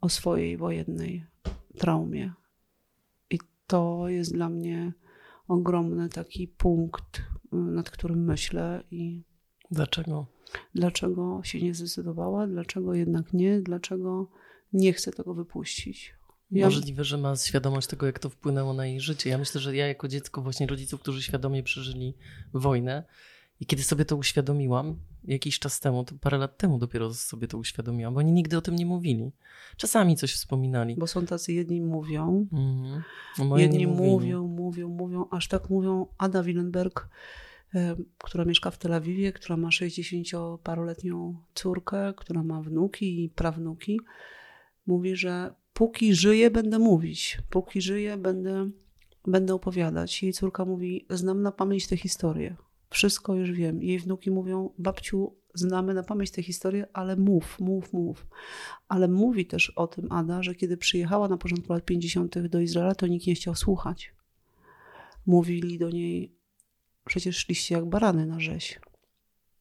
o 0.02 0.10
swojej 0.10 0.58
wojennej 0.58 1.26
traumie 1.78 2.34
to 3.72 4.10
jest 4.10 4.34
dla 4.34 4.50
mnie 4.50 4.94
ogromny 5.48 6.10
taki 6.10 6.48
punkt, 6.48 7.22
nad 7.52 7.90
którym 7.90 8.26
myślę 8.26 8.84
i. 8.92 9.24
Dlaczego? 9.72 10.28
Dlaczego 10.76 11.42
się 11.44 11.62
nie 11.62 11.74
zdecydowała, 11.74 12.48
dlaczego 12.48 12.94
jednak 12.94 13.34
nie, 13.34 13.62
dlaczego 13.62 14.32
nie 14.74 14.94
chce 14.94 15.12
tego 15.12 15.34
wypuścić. 15.34 16.16
Ja... 16.52 16.66
Możliwe, 16.66 17.04
że 17.04 17.18
ma 17.18 17.36
świadomość 17.36 17.88
tego, 17.88 18.06
jak 18.06 18.20
to 18.20 18.30
wpłynęło 18.30 18.74
na 18.74 18.86
jej 18.86 19.02
życie. 19.02 19.30
Ja 19.30 19.38
myślę, 19.38 19.62
że 19.62 19.76
ja 19.76 19.88
jako 19.88 20.08
dziecko 20.08 20.42
właśnie 20.42 20.68
rodziców, 20.68 21.02
którzy 21.02 21.22
świadomie 21.22 21.64
przeżyli 21.64 22.14
wojnę, 22.54 23.04
i 23.62 23.66
kiedy 23.66 23.84
sobie 23.84 24.06
to 24.06 24.16
uświadomiłam, 24.16 24.96
jakiś 25.24 25.60
czas 25.60 25.80
temu, 25.80 26.04
to 26.04 26.16
parę 26.22 26.38
lat 26.38 26.58
temu 26.58 26.78
dopiero 26.78 27.14
sobie 27.14 27.48
to 27.48 27.58
uświadomiłam, 27.58 28.14
bo 28.14 28.20
oni 28.20 28.32
nigdy 28.32 28.58
o 28.58 28.62
tym 28.62 28.76
nie 28.76 28.86
mówili. 28.86 29.32
Czasami 29.78 30.16
coś 30.16 30.34
wspominali. 30.34 30.96
Bo 30.96 31.08
są 31.08 31.26
tacy 31.26 31.54
jedni 31.54 31.82
mówią, 31.82 32.48
-hmm. 32.52 33.58
jedni 33.58 33.88
mówią, 33.88 34.48
mówią, 34.48 34.90
mówią, 34.90 35.26
aż 35.32 35.48
tak 35.48 35.70
mówią 35.70 36.08
Ada 36.18 36.44
Willenberg, 36.44 37.10
która 38.18 38.46
mieszka 38.46 38.72
w 38.72 38.78
Tel 38.78 38.94
Awiwie, 38.94 39.34
która 39.34 39.58
ma 39.58 39.70
60-paroletnią 39.70 41.34
córkę, 41.54 42.14
która 42.18 42.44
ma 42.44 42.62
wnuki 42.62 43.24
i 43.24 43.30
prawnuki. 43.30 44.00
Mówi, 44.88 45.16
że 45.16 45.54
póki 45.74 46.16
żyję, 46.16 46.52
będę 46.52 46.80
mówić. 46.80 47.38
Póki 47.50 47.82
żyję, 47.82 48.18
będę, 48.18 48.70
będę 49.28 49.54
opowiadać. 49.54 50.24
Jej 50.24 50.34
córka 50.34 50.66
mówi, 50.66 51.06
znam 51.10 51.42
na 51.42 51.52
pamięć 51.52 51.88
tę 51.88 51.98
historię. 51.98 52.56
Wszystko 52.92 53.36
już 53.36 53.52
wiem. 53.52 53.84
Jej 53.84 54.00
wnuki 54.00 54.32
mówią, 54.32 54.70
babciu, 54.78 55.36
znamy 55.54 55.94
na 55.94 56.04
pamięć 56.04 56.32
tę 56.32 56.44
historię, 56.44 56.88
ale 56.94 57.16
mów, 57.16 57.60
mów, 57.60 57.94
mów. 57.94 58.28
Ale 58.88 59.08
mówi 59.08 59.46
też 59.46 59.70
o 59.70 59.88
tym 59.88 60.12
Ada, 60.12 60.44
że 60.44 60.56
kiedy 60.56 60.78
przyjechała 60.78 61.28
na 61.28 61.38
początku 61.38 61.74
lat 61.74 61.86
50. 61.86 62.40
do 62.40 62.60
Izraela, 62.60 62.96
to 62.96 63.08
nikt 63.08 63.28
nie 63.28 63.36
chciał 63.36 63.56
słuchać. 63.56 64.16
Mówili 65.26 65.80
do 65.80 65.90
niej, 65.90 66.36
przecież 67.06 67.38
szliście 67.38 67.76
jak 67.76 67.86
barany 67.86 68.26
na 68.26 68.40
rzeź. 68.40 68.80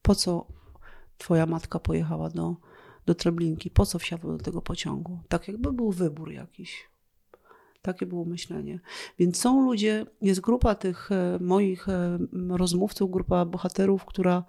Po 0.02 0.14
co 0.14 0.46
twoja 1.18 1.46
matka 1.46 1.78
pojechała 1.78 2.30
do, 2.30 2.56
do 3.06 3.14
Treblinki? 3.14 3.70
Po 3.70 3.86
co 3.86 3.98
wsiadła 3.98 4.36
do 4.36 4.44
tego 4.44 4.62
pociągu? 4.62 5.20
Tak 5.28 5.48
jakby 5.48 5.72
był 5.72 5.92
wybór 5.92 6.32
jakiś. 6.32 6.89
Takie 7.82 8.06
było 8.06 8.24
myślenie. 8.24 8.80
Więc 9.18 9.38
są 9.38 9.62
ludzie, 9.62 10.06
jest 10.22 10.40
grupa 10.40 10.74
tych 10.74 11.12
e, 11.12 11.38
moich 11.40 11.88
e, 11.88 12.18
rozmówców, 12.48 13.10
grupa 13.10 13.44
bohaterów, 13.44 14.04
która 14.04 14.44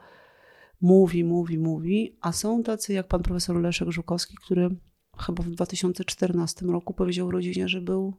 mówi, 0.81 1.23
mówi, 1.23 1.59
mówi, 1.59 2.17
a 2.21 2.31
są 2.31 2.63
tacy 2.63 2.93
jak 2.93 3.07
pan 3.07 3.23
profesor 3.23 3.61
Leszek 3.61 3.89
Żukowski, 3.89 4.35
który 4.35 4.69
chyba 5.17 5.43
w 5.43 5.49
2014 5.49 6.65
roku 6.65 6.93
powiedział 6.93 7.31
rodzinie, 7.31 7.67
że 7.67 7.81
był 7.81 8.13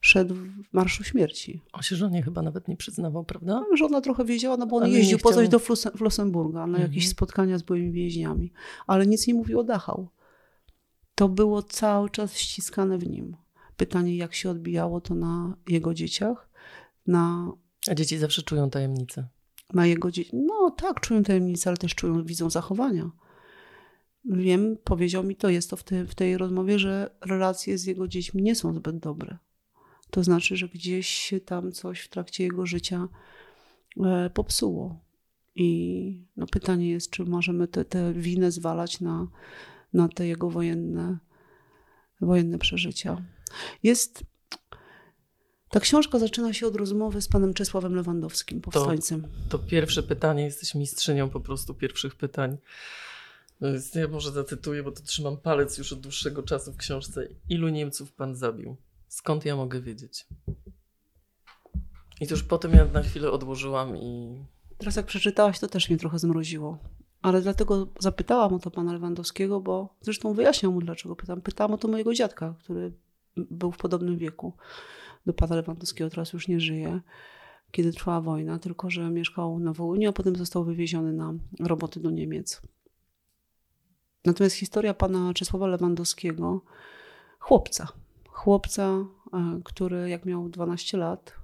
szedł 0.00 0.34
w 0.34 0.72
Marszu 0.72 1.04
Śmierci. 1.04 1.62
O 1.72 1.82
się 1.82 1.96
żonie 1.96 2.22
chyba 2.22 2.42
nawet 2.42 2.68
nie 2.68 2.76
przyznawał, 2.76 3.24
prawda? 3.24 3.64
No, 3.70 3.76
żona 3.76 4.00
trochę 4.00 4.24
wiedziała, 4.24 4.56
no 4.56 4.66
bo 4.66 4.76
on 4.76 4.82
ale 4.82 4.92
jeździł 4.92 5.18
po 5.18 5.32
coś 5.32 5.48
do 5.48 5.58
Flossenburga, 5.96 6.58
na 6.58 6.64
mhm. 6.64 6.82
jakieś 6.82 7.08
spotkania 7.08 7.58
z 7.58 7.62
byłymi 7.62 7.92
więźniami, 7.92 8.52
ale 8.86 9.06
nic 9.06 9.26
nie 9.26 9.34
mówił 9.34 9.60
o 9.60 9.64
Dachau. 9.64 10.08
To 11.14 11.28
było 11.28 11.62
cały 11.62 12.10
czas 12.10 12.36
ściskane 12.36 12.98
w 12.98 13.08
nim. 13.08 13.36
Pytanie, 13.76 14.16
jak 14.16 14.34
się 14.34 14.50
odbijało 14.50 15.00
to 15.00 15.14
na 15.14 15.56
jego 15.68 15.94
dzieciach, 15.94 16.50
na... 17.06 17.52
A 17.90 17.94
dzieci 17.94 18.18
zawsze 18.18 18.42
czują 18.42 18.70
tajemnicę. 18.70 19.28
Na 19.74 19.86
jego 19.86 20.10
dzieci. 20.10 20.30
No 20.36 20.70
tak, 20.70 21.00
czują 21.00 21.22
tajemnicę, 21.22 21.70
ale 21.70 21.76
też 21.76 21.94
czują, 21.94 22.24
widzą 22.24 22.50
zachowania. 22.50 23.10
Wiem, 24.24 24.76
powiedział 24.84 25.24
mi 25.24 25.36
to, 25.36 25.48
jest 25.48 25.70
to 25.70 25.76
w, 25.76 25.84
te, 25.84 26.06
w 26.06 26.14
tej 26.14 26.38
rozmowie, 26.38 26.78
że 26.78 27.10
relacje 27.20 27.78
z 27.78 27.84
jego 27.84 28.08
dziećmi 28.08 28.42
nie 28.42 28.54
są 28.54 28.74
zbyt 28.74 28.98
dobre. 28.98 29.38
To 30.10 30.24
znaczy, 30.24 30.56
że 30.56 30.68
gdzieś 30.68 31.06
się 31.08 31.40
tam 31.40 31.72
coś 31.72 32.00
w 32.00 32.08
trakcie 32.08 32.44
jego 32.44 32.66
życia 32.66 33.08
e, 34.04 34.30
popsuło. 34.30 35.00
I 35.54 36.26
no, 36.36 36.46
pytanie 36.46 36.90
jest, 36.90 37.10
czy 37.10 37.24
możemy 37.24 37.68
tę 37.68 38.12
winę 38.12 38.50
zwalać 38.50 39.00
na, 39.00 39.28
na 39.92 40.08
te 40.08 40.26
jego 40.26 40.50
wojenne, 40.50 41.18
wojenne 42.20 42.58
przeżycia. 42.58 43.22
Jest. 43.82 44.24
Ta 45.70 45.80
książka 45.80 46.18
zaczyna 46.18 46.52
się 46.52 46.66
od 46.66 46.76
rozmowy 46.76 47.22
z 47.22 47.28
panem 47.28 47.54
Czesławem 47.54 47.94
Lewandowskim, 47.94 48.60
powstańcem. 48.60 49.22
To, 49.22 49.58
to 49.58 49.64
pierwsze 49.64 50.02
pytanie, 50.02 50.44
jesteś 50.44 50.74
mistrzynią 50.74 51.30
po 51.30 51.40
prostu 51.40 51.74
pierwszych 51.74 52.14
pytań. 52.14 52.58
No 53.60 53.68
ja 53.94 54.08
może 54.08 54.32
zacytuję, 54.32 54.82
bo 54.82 54.92
to 54.92 55.02
trzymam 55.02 55.36
palec 55.36 55.78
już 55.78 55.92
od 55.92 56.00
dłuższego 56.00 56.42
czasu 56.42 56.72
w 56.72 56.76
książce. 56.76 57.28
Ilu 57.48 57.68
Niemców 57.68 58.12
pan 58.12 58.34
zabił? 58.34 58.76
Skąd 59.08 59.44
ja 59.44 59.56
mogę 59.56 59.80
wiedzieć? 59.80 60.26
I 62.20 62.26
to 62.26 62.34
już 62.34 62.42
potem 62.42 62.72
ja 62.72 62.84
na 62.84 63.02
chwilę 63.02 63.30
odłożyłam 63.30 63.96
i. 63.96 64.38
Teraz 64.78 64.96
jak 64.96 65.06
przeczytałaś, 65.06 65.58
to 65.58 65.68
też 65.68 65.88
mnie 65.88 65.98
trochę 65.98 66.18
zmroziło. 66.18 66.78
Ale 67.22 67.42
dlatego 67.42 67.88
zapytałam 68.00 68.54
o 68.54 68.58
to 68.58 68.70
pana 68.70 68.92
Lewandowskiego, 68.92 69.60
bo 69.60 69.94
zresztą 70.00 70.34
wyjaśniał 70.34 70.72
mu, 70.72 70.80
dlaczego 70.80 71.16
pytam. 71.16 71.40
Pytałam 71.40 71.74
o 71.74 71.78
to 71.78 71.88
mojego 71.88 72.14
dziadka, 72.14 72.54
który 72.58 72.92
był 73.36 73.72
w 73.72 73.76
podobnym 73.76 74.18
wieku 74.18 74.52
do 75.26 75.32
pana 75.32 75.56
Lewandowskiego, 75.56 76.10
teraz 76.10 76.32
już 76.32 76.48
nie 76.48 76.60
żyje, 76.60 77.00
kiedy 77.70 77.92
trwała 77.92 78.20
wojna, 78.20 78.58
tylko 78.58 78.90
że 78.90 79.10
mieszkał 79.10 79.58
na 79.58 79.72
Wołyniu, 79.72 80.10
a 80.10 80.12
potem 80.12 80.36
został 80.36 80.64
wywieziony 80.64 81.12
na 81.12 81.34
roboty 81.60 82.00
do 82.00 82.10
Niemiec. 82.10 82.62
Natomiast 84.24 84.56
historia 84.56 84.94
pana 84.94 85.34
Czesława 85.34 85.66
Lewandowskiego, 85.66 86.60
chłopca, 87.38 87.88
chłopca, 88.28 89.04
e, 89.32 89.60
który 89.64 90.10
jak 90.10 90.24
miał 90.24 90.48
12 90.48 90.98
lat, 90.98 91.34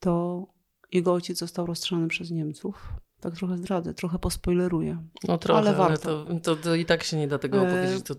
to 0.00 0.46
jego 0.92 1.12
ojciec 1.12 1.38
został 1.38 1.66
rozstrzelany 1.66 2.08
przez 2.08 2.30
Niemców. 2.30 2.92
Tak 3.20 3.34
trochę 3.34 3.56
zdradzę, 3.56 3.94
trochę 3.94 4.18
pospoileruję. 4.18 5.04
No 5.28 5.38
trochę, 5.38 5.58
ale, 5.58 5.74
warto. 5.74 6.24
ale 6.28 6.40
to, 6.40 6.56
to, 6.56 6.62
to, 6.62 6.74
i 6.74 6.84
tak 6.84 7.04
się 7.04 7.16
nie 7.16 7.28
da 7.28 7.38
tego 7.38 7.58
e... 7.58 7.62
opowiedzieć. 7.62 8.06
To... 8.06 8.14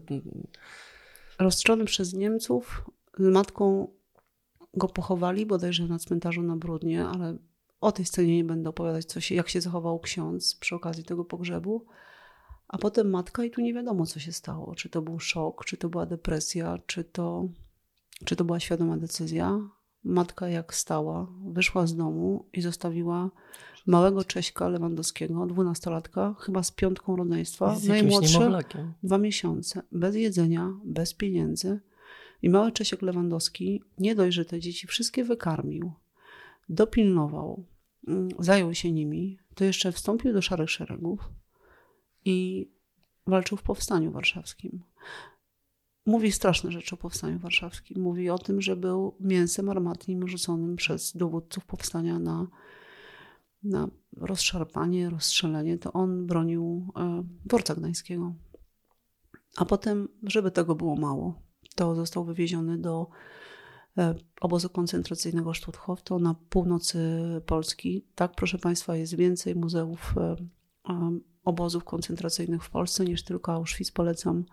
Rozstrzelony 1.39 1.85
przez 1.85 2.13
Niemców, 2.13 2.89
z 3.17 3.33
matką 3.33 3.87
go 4.73 4.87
pochowali 4.87 5.45
bodajże 5.45 5.87
na 5.87 5.99
cmentarzu 5.99 6.43
na 6.43 6.55
Brudnie, 6.55 7.05
ale 7.05 7.37
o 7.81 7.91
tej 7.91 8.05
scenie 8.05 8.35
nie 8.35 8.43
będę 8.43 8.69
opowiadać, 8.69 9.05
co 9.05 9.21
się, 9.21 9.35
jak 9.35 9.49
się 9.49 9.61
zachował 9.61 9.99
ksiądz 9.99 10.55
przy 10.55 10.75
okazji 10.75 11.03
tego 11.03 11.25
pogrzebu. 11.25 11.85
A 12.67 12.77
potem 12.77 13.09
matka 13.09 13.43
i 13.43 13.51
tu 13.51 13.61
nie 13.61 13.73
wiadomo, 13.73 14.05
co 14.05 14.19
się 14.19 14.31
stało. 14.31 14.75
Czy 14.75 14.89
to 14.89 15.01
był 15.01 15.19
szok, 15.19 15.65
czy 15.65 15.77
to 15.77 15.89
była 15.89 16.05
depresja, 16.05 16.77
czy 16.85 17.03
to, 17.03 17.47
czy 18.25 18.35
to 18.35 18.45
była 18.45 18.59
świadoma 18.59 18.97
decyzja. 18.97 19.69
Matka 20.03 20.49
jak 20.49 20.75
stała, 20.75 21.27
wyszła 21.45 21.87
z 21.87 21.95
domu 21.95 22.45
i 22.53 22.61
zostawiła 22.61 23.29
małego 23.85 24.23
Cześka 24.23 24.69
Lewandowskiego, 24.69 25.45
dwunastolatka, 25.45 26.35
chyba 26.39 26.63
z 26.63 26.71
piątką 26.71 27.15
rodzeństwa, 27.15 27.77
najmłodszy, 27.87 28.39
dwa 29.03 29.17
miesiące, 29.17 29.81
bez 29.91 30.15
jedzenia, 30.15 30.73
bez 30.85 31.13
pieniędzy. 31.13 31.79
I 32.41 32.49
mały 32.49 32.71
Czesiek 32.71 33.01
Lewandowski 33.01 33.83
nie 33.97 34.15
dość, 34.15 34.35
że 34.35 34.45
te 34.45 34.59
dzieci 34.59 34.87
wszystkie 34.87 35.23
wykarmił, 35.23 35.91
dopilnował, 36.69 37.65
mm, 38.07 38.29
zajął 38.39 38.73
się 38.73 38.91
nimi, 38.91 39.39
to 39.55 39.63
jeszcze 39.63 39.91
wstąpił 39.91 40.33
do 40.33 40.41
szarych 40.41 40.69
szeregów 40.69 41.29
i 42.25 42.69
walczył 43.27 43.57
w 43.57 43.63
powstaniu 43.63 44.11
warszawskim. 44.11 44.83
Mówi 46.05 46.31
straszne 46.31 46.71
rzeczy 46.71 46.95
o 46.95 46.97
powstaniu 46.97 47.39
warszawskim. 47.39 48.01
Mówi 48.01 48.29
o 48.29 48.37
tym, 48.37 48.61
że 48.61 48.75
był 48.75 49.15
mięsem 49.19 49.69
armatnim 49.69 50.27
rzuconym 50.27 50.75
przez 50.75 51.17
dowódców 51.17 51.65
powstania 51.65 52.19
na, 52.19 52.47
na 53.63 53.87
rozszarpanie, 54.17 55.09
rozstrzelenie. 55.09 55.77
To 55.77 55.93
on 55.93 56.25
bronił 56.25 56.87
e, 56.95 57.23
dworca 57.45 57.75
gdańskiego. 57.75 58.33
A 59.57 59.65
potem, 59.65 60.07
żeby 60.23 60.51
tego 60.51 60.75
było 60.75 60.95
mało, 60.95 61.41
to 61.75 61.95
został 61.95 62.25
wywieziony 62.25 62.77
do 62.77 63.07
e, 63.97 64.15
obozu 64.41 64.69
koncentracyjnego 64.69 65.53
Stutthof, 65.53 66.03
na 66.19 66.35
północy 66.49 66.99
Polski. 67.45 68.05
Tak, 68.15 68.31
proszę 68.35 68.57
Państwa, 68.57 68.95
jest 68.95 69.15
więcej 69.15 69.55
muzeów 69.55 70.15
e, 70.17 70.35
obozów 71.49 71.83
koncentracyjnych 71.83 72.63
w 72.63 72.69
Polsce 72.69 73.05
niż 73.05 73.23
tylko 73.23 73.51
Auschwitz. 73.51 73.91
Polecam 73.91 74.45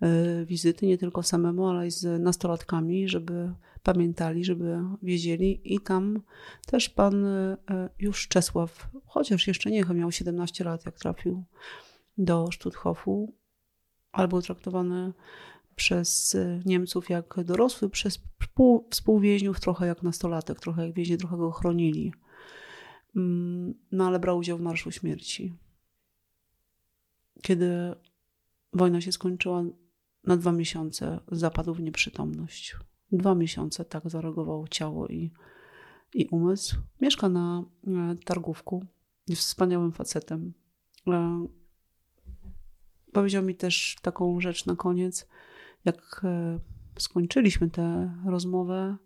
e, 0.00 0.44
wizyty 0.44 0.86
nie 0.86 0.98
tylko 0.98 1.22
samemu, 1.22 1.68
ale 1.68 1.86
i 1.86 1.90
z 1.90 2.22
nastolatkami, 2.22 3.08
żeby 3.08 3.52
pamiętali, 3.82 4.44
żeby 4.44 4.78
wiedzieli. 5.02 5.74
I 5.74 5.80
tam 5.80 6.22
też 6.66 6.88
pan 6.88 7.26
już 7.98 8.28
Czesław, 8.28 8.90
chociaż 9.06 9.46
jeszcze 9.46 9.70
nie 9.70 9.84
miał 9.84 10.12
17 10.12 10.64
lat, 10.64 10.86
jak 10.86 10.98
trafił 10.98 11.44
do 12.18 12.48
Stutthofu, 12.52 13.32
ale 14.12 14.28
był 14.28 14.42
traktowany 14.42 15.12
przez 15.78 16.36
Niemców 16.64 17.10
jak 17.10 17.34
dorosły, 17.44 17.90
przez 17.90 18.20
współwięźniów 18.90 19.60
trochę 19.60 19.86
jak 19.86 20.02
nastolatek, 20.02 20.60
trochę 20.60 20.86
jak 20.86 20.94
więźnie, 20.94 21.16
trochę 21.16 21.36
go 21.36 21.50
chronili. 21.50 22.12
Mm, 23.16 23.74
no 23.92 24.06
ale 24.06 24.18
brał 24.18 24.38
udział 24.38 24.58
w 24.58 24.60
Marszu 24.60 24.90
Śmierci. 24.90 25.54
Kiedy 27.42 27.94
wojna 28.72 29.00
się 29.00 29.12
skończyła, 29.12 29.64
na 30.24 30.36
dwa 30.36 30.52
miesiące 30.52 31.20
zapadł 31.32 31.74
w 31.74 31.80
nieprzytomność. 31.80 32.76
Dwa 33.12 33.34
miesiące 33.34 33.84
tak 33.84 34.10
zareagowało 34.10 34.68
ciało 34.68 35.08
i, 35.08 35.30
i 36.14 36.26
umysł. 36.26 36.76
Mieszka 37.00 37.28
na 37.28 37.64
e, 37.86 38.16
Targówku. 38.24 38.84
Jest 39.28 39.42
wspaniałym 39.42 39.92
facetem. 39.92 40.52
E, 41.06 41.46
powiedział 43.12 43.42
mi 43.42 43.54
też 43.54 43.96
taką 44.02 44.40
rzecz 44.40 44.66
na 44.66 44.76
koniec 44.76 45.26
jak 45.84 46.20
e, 46.24 46.58
skończyliśmy 46.98 47.70
tę 47.70 48.14
rozmowę, 48.26 48.96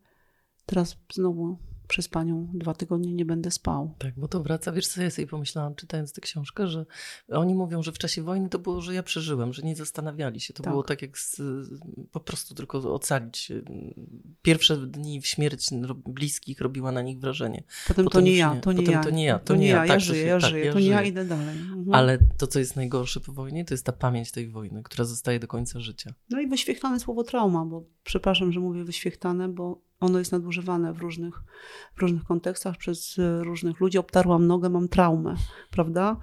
teraz 0.66 0.96
znowu 1.12 1.58
przez 1.88 2.08
panią 2.08 2.48
dwa 2.54 2.74
tygodnie 2.74 3.12
nie 3.12 3.24
będę 3.24 3.50
spał. 3.50 3.94
Tak, 3.98 4.14
bo 4.16 4.28
to 4.28 4.42
wraca. 4.42 4.72
Wiesz 4.72 4.88
co, 4.88 5.02
ja 5.02 5.10
sobie 5.10 5.26
pomyślałam, 5.26 5.74
czytając 5.74 6.12
tę 6.12 6.20
książkę, 6.20 6.66
że 6.66 6.86
oni 7.28 7.54
mówią, 7.54 7.82
że 7.82 7.92
w 7.92 7.98
czasie 7.98 8.22
wojny 8.22 8.48
to 8.48 8.58
było, 8.58 8.80
że 8.80 8.94
ja 8.94 9.02
przeżyłem, 9.02 9.52
że 9.52 9.62
nie 9.62 9.76
zastanawiali 9.76 10.40
się. 10.40 10.54
To 10.54 10.62
tak. 10.62 10.72
było 10.72 10.82
tak 10.82 11.02
jak 11.02 11.18
z, 11.18 11.40
po 12.12 12.20
prostu 12.20 12.54
tylko 12.54 12.94
ocalić. 12.94 13.52
Pierwsze 14.42 14.76
dni 14.76 15.20
w 15.20 15.26
śmierć 15.26 15.70
bliskich 16.06 16.60
robiła 16.60 16.92
na 16.92 17.02
nich 17.02 17.20
wrażenie. 17.20 17.62
Potem, 17.88 18.04
Potem 18.04 18.20
to 18.20 18.26
nie 18.26 18.36
ja, 18.36 18.56
to 18.60 18.72
nie 18.72 18.84
ja. 18.84 19.00
To 19.02 19.10
nie 19.10 19.24
ja, 19.24 19.38
to 19.38 19.56
nie 19.56 19.68
ja. 19.68 19.86
Ja 19.86 19.98
żyję, 19.98 20.26
ja 20.26 20.40
tak, 20.40 20.50
żyję, 20.50 20.72
to 20.72 20.80
nie 20.80 20.86
ja 20.86 21.02
idę 21.02 21.24
dalej. 21.24 21.58
Mhm. 21.58 21.94
Ale 21.94 22.18
to, 22.38 22.46
co 22.46 22.58
jest 22.58 22.76
najgorsze 22.76 23.20
po 23.20 23.32
wojnie, 23.32 23.64
to 23.64 23.74
jest 23.74 23.86
ta 23.86 23.92
pamięć 23.92 24.32
tej 24.32 24.48
wojny, 24.48 24.82
która 24.82 25.04
zostaje 25.04 25.40
do 25.40 25.48
końca 25.48 25.80
życia. 25.80 26.14
No 26.30 26.40
i 26.40 26.46
wyświechtane 26.46 27.00
słowo 27.00 27.24
trauma, 27.24 27.64
bo 27.64 27.84
przepraszam, 28.04 28.52
że 28.52 28.60
mówię 28.60 28.84
wyświechtane, 28.84 29.48
bo 29.48 29.80
ono 30.04 30.18
jest 30.18 30.32
nadużywane 30.32 30.92
w 30.92 30.98
różnych, 30.98 31.42
w 31.96 32.00
różnych 32.00 32.24
kontekstach 32.24 32.76
przez 32.76 33.18
e, 33.18 33.44
różnych 33.44 33.80
ludzi. 33.80 33.98
Obtarłam 33.98 34.46
nogę, 34.46 34.68
mam 34.68 34.88
traumę, 34.88 35.34
prawda? 35.70 36.16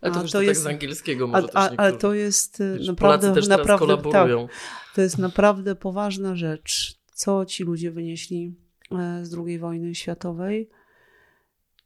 Ale 0.00 0.12
to, 0.12 0.20
a 0.20 0.22
to, 0.22 0.28
to 0.28 0.42
jest 0.42 0.64
tak 0.64 0.72
z 0.72 0.74
angielskiego 0.74 1.26
może 1.26 1.48
a, 1.54 1.60
a, 1.60 1.76
Ale 1.76 1.92
to 1.92 2.14
jest 2.14 2.62
I 2.80 2.86
naprawdę, 2.86 3.34
też 3.34 3.48
naprawdę 3.48 3.96
tak, 4.12 4.28
to 4.94 5.00
jest 5.00 5.18
naprawdę 5.18 5.74
poważna 5.74 6.36
rzecz, 6.36 6.98
co 7.12 7.44
ci 7.44 7.64
ludzie 7.64 7.90
wynieśli 7.90 8.54
e, 8.92 9.24
z 9.24 9.34
II 9.46 9.58
wojny 9.58 9.94
światowej. 9.94 10.70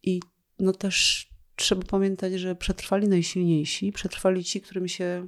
I 0.03 0.21
no 0.59 0.73
też 0.73 1.29
trzeba 1.57 1.83
pamiętać, 1.83 2.33
że 2.33 2.57
przetrwali 2.57 3.09
najsilniejsi, 3.09 3.93
przetrwali 3.93 4.45
ci, 4.45 4.61
którym 4.61 4.89
się 4.89 5.27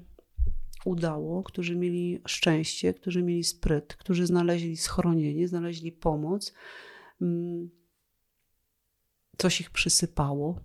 udało, 0.85 1.43
którzy 1.43 1.77
mieli 1.77 2.21
szczęście, 2.27 2.95
którzy 2.95 3.23
mieli 3.23 3.45
spryt, 3.45 3.95
którzy 3.95 4.27
znaleźli 4.27 4.77
schronienie, 4.77 5.49
znaleźli 5.49 5.93
pomoc, 5.93 6.55
mm, 7.21 7.71
coś 9.39 9.61
ich 9.61 9.71
przysypało, 9.71 10.61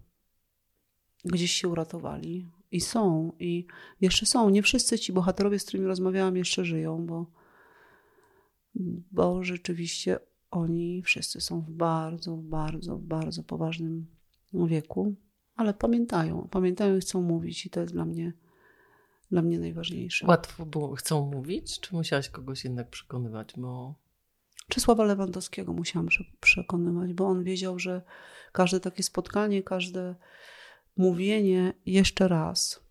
gdzieś 1.26 1.52
się 1.52 1.68
uratowali. 1.68 2.48
I 2.72 2.82
są, 2.82 3.32
i 3.40 3.66
jeszcze 4.02 4.26
są. 4.26 4.50
Nie 4.50 4.64
wszyscy 4.64 5.00
ci 5.00 5.14
bohaterowie, 5.14 5.60
z 5.60 5.66
którymi 5.66 5.88
rozmawiałam, 5.88 6.38
jeszcze 6.38 6.66
żyją, 6.66 7.06
bo, 7.06 7.32
bo 9.12 9.44
rzeczywiście 9.44 10.20
oni 10.52 11.02
wszyscy 11.04 11.42
są 11.42 11.62
w 11.62 11.70
bardzo, 11.70 12.38
bardzo, 12.38 12.98
bardzo 12.98 13.44
poważnym 13.44 14.06
wieku, 14.54 15.16
ale 15.56 15.74
pamiętają, 15.74 16.48
pamiętają 16.52 16.98
i 16.98 17.00
chcą 17.00 17.22
mówić, 17.22 17.66
i 17.66 17.70
to 17.70 17.82
jest 17.82 17.94
dla 17.94 18.06
mnie 18.06 18.34
dla 19.32 19.42
mnie 19.42 19.60
najważniejsze. 19.60 20.28
Łatwo 20.28 20.66
było, 20.66 20.96
chcą 20.96 21.32
mówić, 21.32 21.80
czy 21.80 21.96
musiałaś 21.96 22.30
kogoś 22.30 22.64
jednak 22.64 22.90
przekonywać, 22.90 23.54
bo... 23.58 23.96
Czesława 24.70 25.04
Lewandowskiego 25.04 25.74
musiałam 25.74 26.08
przekonywać, 26.40 27.14
bo 27.14 27.26
on 27.26 27.44
wiedział, 27.44 27.80
że 27.80 28.02
każde 28.52 28.80
takie 28.80 29.04
spotkanie, 29.04 29.64
każde 29.64 30.16
mówienie 30.98 31.74
jeszcze 31.86 32.28
raz, 32.28 32.86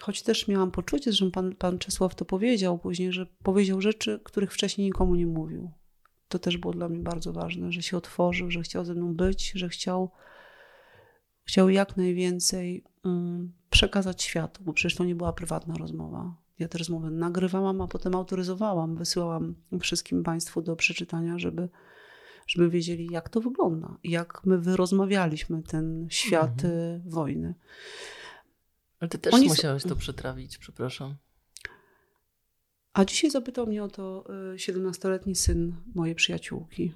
choć 0.00 0.22
też 0.22 0.48
miałam 0.48 0.70
poczucie, 0.70 1.12
że 1.12 1.30
pan, 1.30 1.56
pan 1.56 1.78
Czesław 1.78 2.14
to 2.14 2.24
powiedział 2.24 2.78
później, 2.78 3.12
że 3.12 3.26
powiedział 3.42 3.80
rzeczy, 3.80 4.20
których 4.24 4.52
wcześniej 4.52 4.86
nikomu 4.86 5.14
nie 5.14 5.26
mówił. 5.26 5.70
To 6.28 6.38
też 6.38 6.56
było 6.56 6.72
dla 6.72 6.88
mnie 6.88 6.98
bardzo 6.98 7.32
ważne, 7.32 7.72
że 7.72 7.82
się 7.82 7.96
otworzył, 7.96 8.50
że 8.50 8.62
chciał 8.62 8.84
ze 8.84 8.94
mną 8.94 9.14
być, 9.14 9.52
że 9.54 9.68
chciał, 9.68 10.10
chciał 11.44 11.68
jak 11.68 11.96
najwięcej 11.96 12.84
przekazać 13.70 14.22
światu, 14.22 14.64
bo 14.64 14.72
przecież 14.72 14.96
to 14.96 15.04
nie 15.04 15.14
była 15.14 15.32
prywatna 15.32 15.74
rozmowa. 15.76 16.36
Ja 16.58 16.68
te 16.68 16.78
rozmowy 16.78 17.10
nagrywałam, 17.10 17.80
a 17.80 17.88
potem 17.88 18.14
autoryzowałam, 18.14 18.96
wysyłałam 18.96 19.54
wszystkim 19.80 20.22
Państwu 20.22 20.62
do 20.62 20.76
przeczytania, 20.76 21.38
żeby, 21.38 21.68
żeby 22.46 22.70
wiedzieli, 22.70 23.08
jak 23.10 23.28
to 23.28 23.40
wygląda, 23.40 23.98
jak 24.04 24.40
my 24.44 24.58
wyrozmawialiśmy 24.58 25.62
ten 25.62 26.06
świat 26.10 26.64
mhm. 26.64 26.74
Y, 26.74 27.02
wojny. 27.06 27.54
Ale 29.00 29.08
ty 29.08 29.18
też 29.18 29.34
Oni 29.34 29.48
musiałeś 29.48 29.82
to 29.82 29.96
przetrawić, 29.96 30.58
przepraszam. 30.58 31.16
A 32.92 33.04
dzisiaj 33.04 33.30
zapytał 33.30 33.66
mnie 33.66 33.84
o 33.84 33.88
to 33.88 34.24
17-letni 34.54 35.32
y, 35.32 35.36
syn 35.36 35.76
mojej 35.94 36.14
przyjaciółki. 36.14 36.92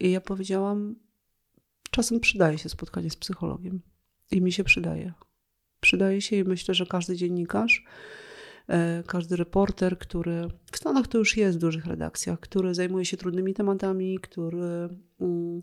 I 0.00 0.10
ja 0.10 0.20
powiedziałam, 0.20 0.96
czasem 1.96 2.20
przydaje 2.20 2.58
się 2.58 2.68
spotkanie 2.68 3.10
z 3.10 3.16
psychologiem. 3.16 3.80
I 4.30 4.40
mi 4.40 4.52
się 4.52 4.64
przydaje. 4.64 5.12
Przydaje 5.80 6.20
się 6.20 6.36
i 6.36 6.44
myślę, 6.44 6.74
że 6.74 6.86
każdy 6.86 7.16
dziennikarz, 7.16 7.84
e, 8.68 9.02
każdy 9.06 9.36
reporter, 9.36 9.98
który 9.98 10.48
w 10.72 10.76
Stanach 10.76 11.06
to 11.06 11.18
już 11.18 11.36
jest 11.36 11.58
w 11.58 11.60
dużych 11.60 11.86
redakcjach, 11.86 12.40
który 12.40 12.74
zajmuje 12.74 13.04
się 13.04 13.16
trudnymi 13.16 13.54
tematami, 13.54 14.18
który 14.18 14.88
mm, 15.20 15.62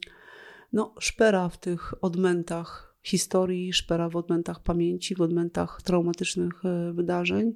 no, 0.73 0.95
szpera 0.99 1.49
w 1.49 1.59
tych 1.59 1.93
odmętach 2.03 2.95
historii, 3.03 3.73
szpera 3.73 4.09
w 4.09 4.15
odmętach 4.15 4.63
pamięci, 4.63 5.15
w 5.15 5.21
odmętach 5.21 5.81
traumatycznych 5.81 6.65
e, 6.65 6.93
wydarzeń, 6.93 7.53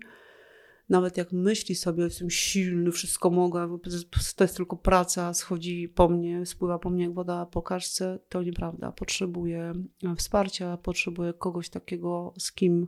nawet 0.89 1.17
jak 1.17 1.32
myśli 1.32 1.76
sobie, 1.76 2.04
jestem 2.04 2.30
silny, 2.30 2.91
wszystko 2.91 3.30
mogę, 3.30 3.78
to 3.84 4.43
jest 4.43 4.56
tylko 4.58 4.78
praca, 4.78 5.34
schodzi 5.34 5.89
po 5.89 6.10
mnie, 6.10 6.45
spływa 6.45 6.80
po 6.80 6.89
mnie 6.89 7.04
jak 7.04 7.13
woda 7.13 7.45
po 7.45 7.62
kaczce, 7.62 8.19
to 8.30 8.43
nieprawda. 8.43 8.91
Potrzebuję 8.91 9.73
wsparcia, 10.17 10.78
potrzebuję 10.78 11.34
kogoś 11.34 11.69
takiego, 11.69 12.34
z 12.39 12.52
kim 12.52 12.88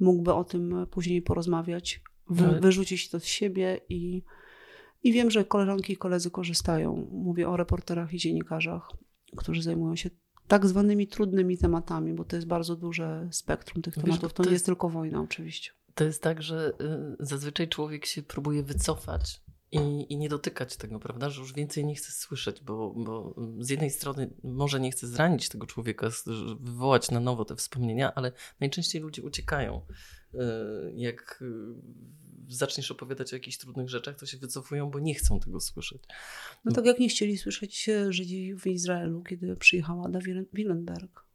mógłby 0.00 0.32
o 0.32 0.44
tym 0.44 0.86
później 0.90 1.22
porozmawiać, 1.22 2.02
wy, 2.30 2.60
wyrzucić 2.60 3.10
to 3.10 3.20
z 3.20 3.24
siebie 3.24 3.80
i, 3.88 4.22
i 5.02 5.12
wiem, 5.12 5.30
że 5.30 5.44
koleżanki 5.44 5.92
i 5.92 5.96
koledzy 5.96 6.30
korzystają. 6.30 7.08
Mówię 7.12 7.48
o 7.48 7.56
reporterach 7.56 8.14
i 8.14 8.18
dziennikarzach, 8.18 8.90
którzy 9.36 9.62
zajmują 9.62 9.96
się 9.96 10.10
tak 10.48 10.66
zwanymi 10.66 11.06
trudnymi 11.06 11.58
tematami, 11.58 12.12
bo 12.12 12.24
to 12.24 12.36
jest 12.36 12.48
bardzo 12.48 12.76
duże 12.76 13.28
spektrum 13.30 13.82
tych 13.82 13.94
tematów. 13.94 14.32
To, 14.32 14.42
to 14.42 14.44
nie 14.44 14.52
jest 14.52 14.66
tylko 14.66 14.88
wojna 14.88 15.20
oczywiście. 15.20 15.70
To 15.94 16.04
jest 16.04 16.22
tak, 16.22 16.42
że 16.42 16.72
y, 16.80 17.16
zazwyczaj 17.20 17.68
człowiek 17.68 18.06
się 18.06 18.22
próbuje 18.22 18.62
wycofać 18.62 19.42
i, 19.72 20.12
i 20.12 20.16
nie 20.16 20.28
dotykać 20.28 20.76
tego, 20.76 20.98
prawda? 20.98 21.30
Że 21.30 21.40
już 21.40 21.52
więcej 21.52 21.84
nie 21.84 21.94
chce 21.94 22.12
słyszeć, 22.12 22.60
bo, 22.60 22.94
bo 22.96 23.34
z 23.58 23.70
jednej 23.70 23.90
strony 23.90 24.30
może 24.44 24.80
nie 24.80 24.90
chce 24.90 25.06
zranić 25.06 25.48
tego 25.48 25.66
człowieka, 25.66 26.08
wywołać 26.60 27.10
na 27.10 27.20
nowo 27.20 27.44
te 27.44 27.56
wspomnienia, 27.56 28.14
ale 28.14 28.32
najczęściej 28.60 29.02
ludzie 29.02 29.22
uciekają. 29.22 29.86
Y, 30.34 30.38
jak 30.94 31.42
y, 31.42 32.54
zaczniesz 32.54 32.90
opowiadać 32.90 33.32
o 33.32 33.36
jakichś 33.36 33.56
trudnych 33.56 33.88
rzeczach, 33.88 34.16
to 34.16 34.26
się 34.26 34.38
wycofują, 34.38 34.90
bo 34.90 34.98
nie 34.98 35.14
chcą 35.14 35.40
tego 35.40 35.60
słyszeć. 35.60 36.02
No 36.64 36.72
tak 36.72 36.86
jak 36.86 36.98
nie 36.98 37.08
chcieli 37.08 37.38
słyszeć 37.38 37.90
Żydzi 38.08 38.54
w 38.54 38.66
Izraelu, 38.66 39.22
kiedy 39.22 39.56
przyjechała 39.56 40.06
Ada 40.06 40.18
Willenberg. 40.52 41.31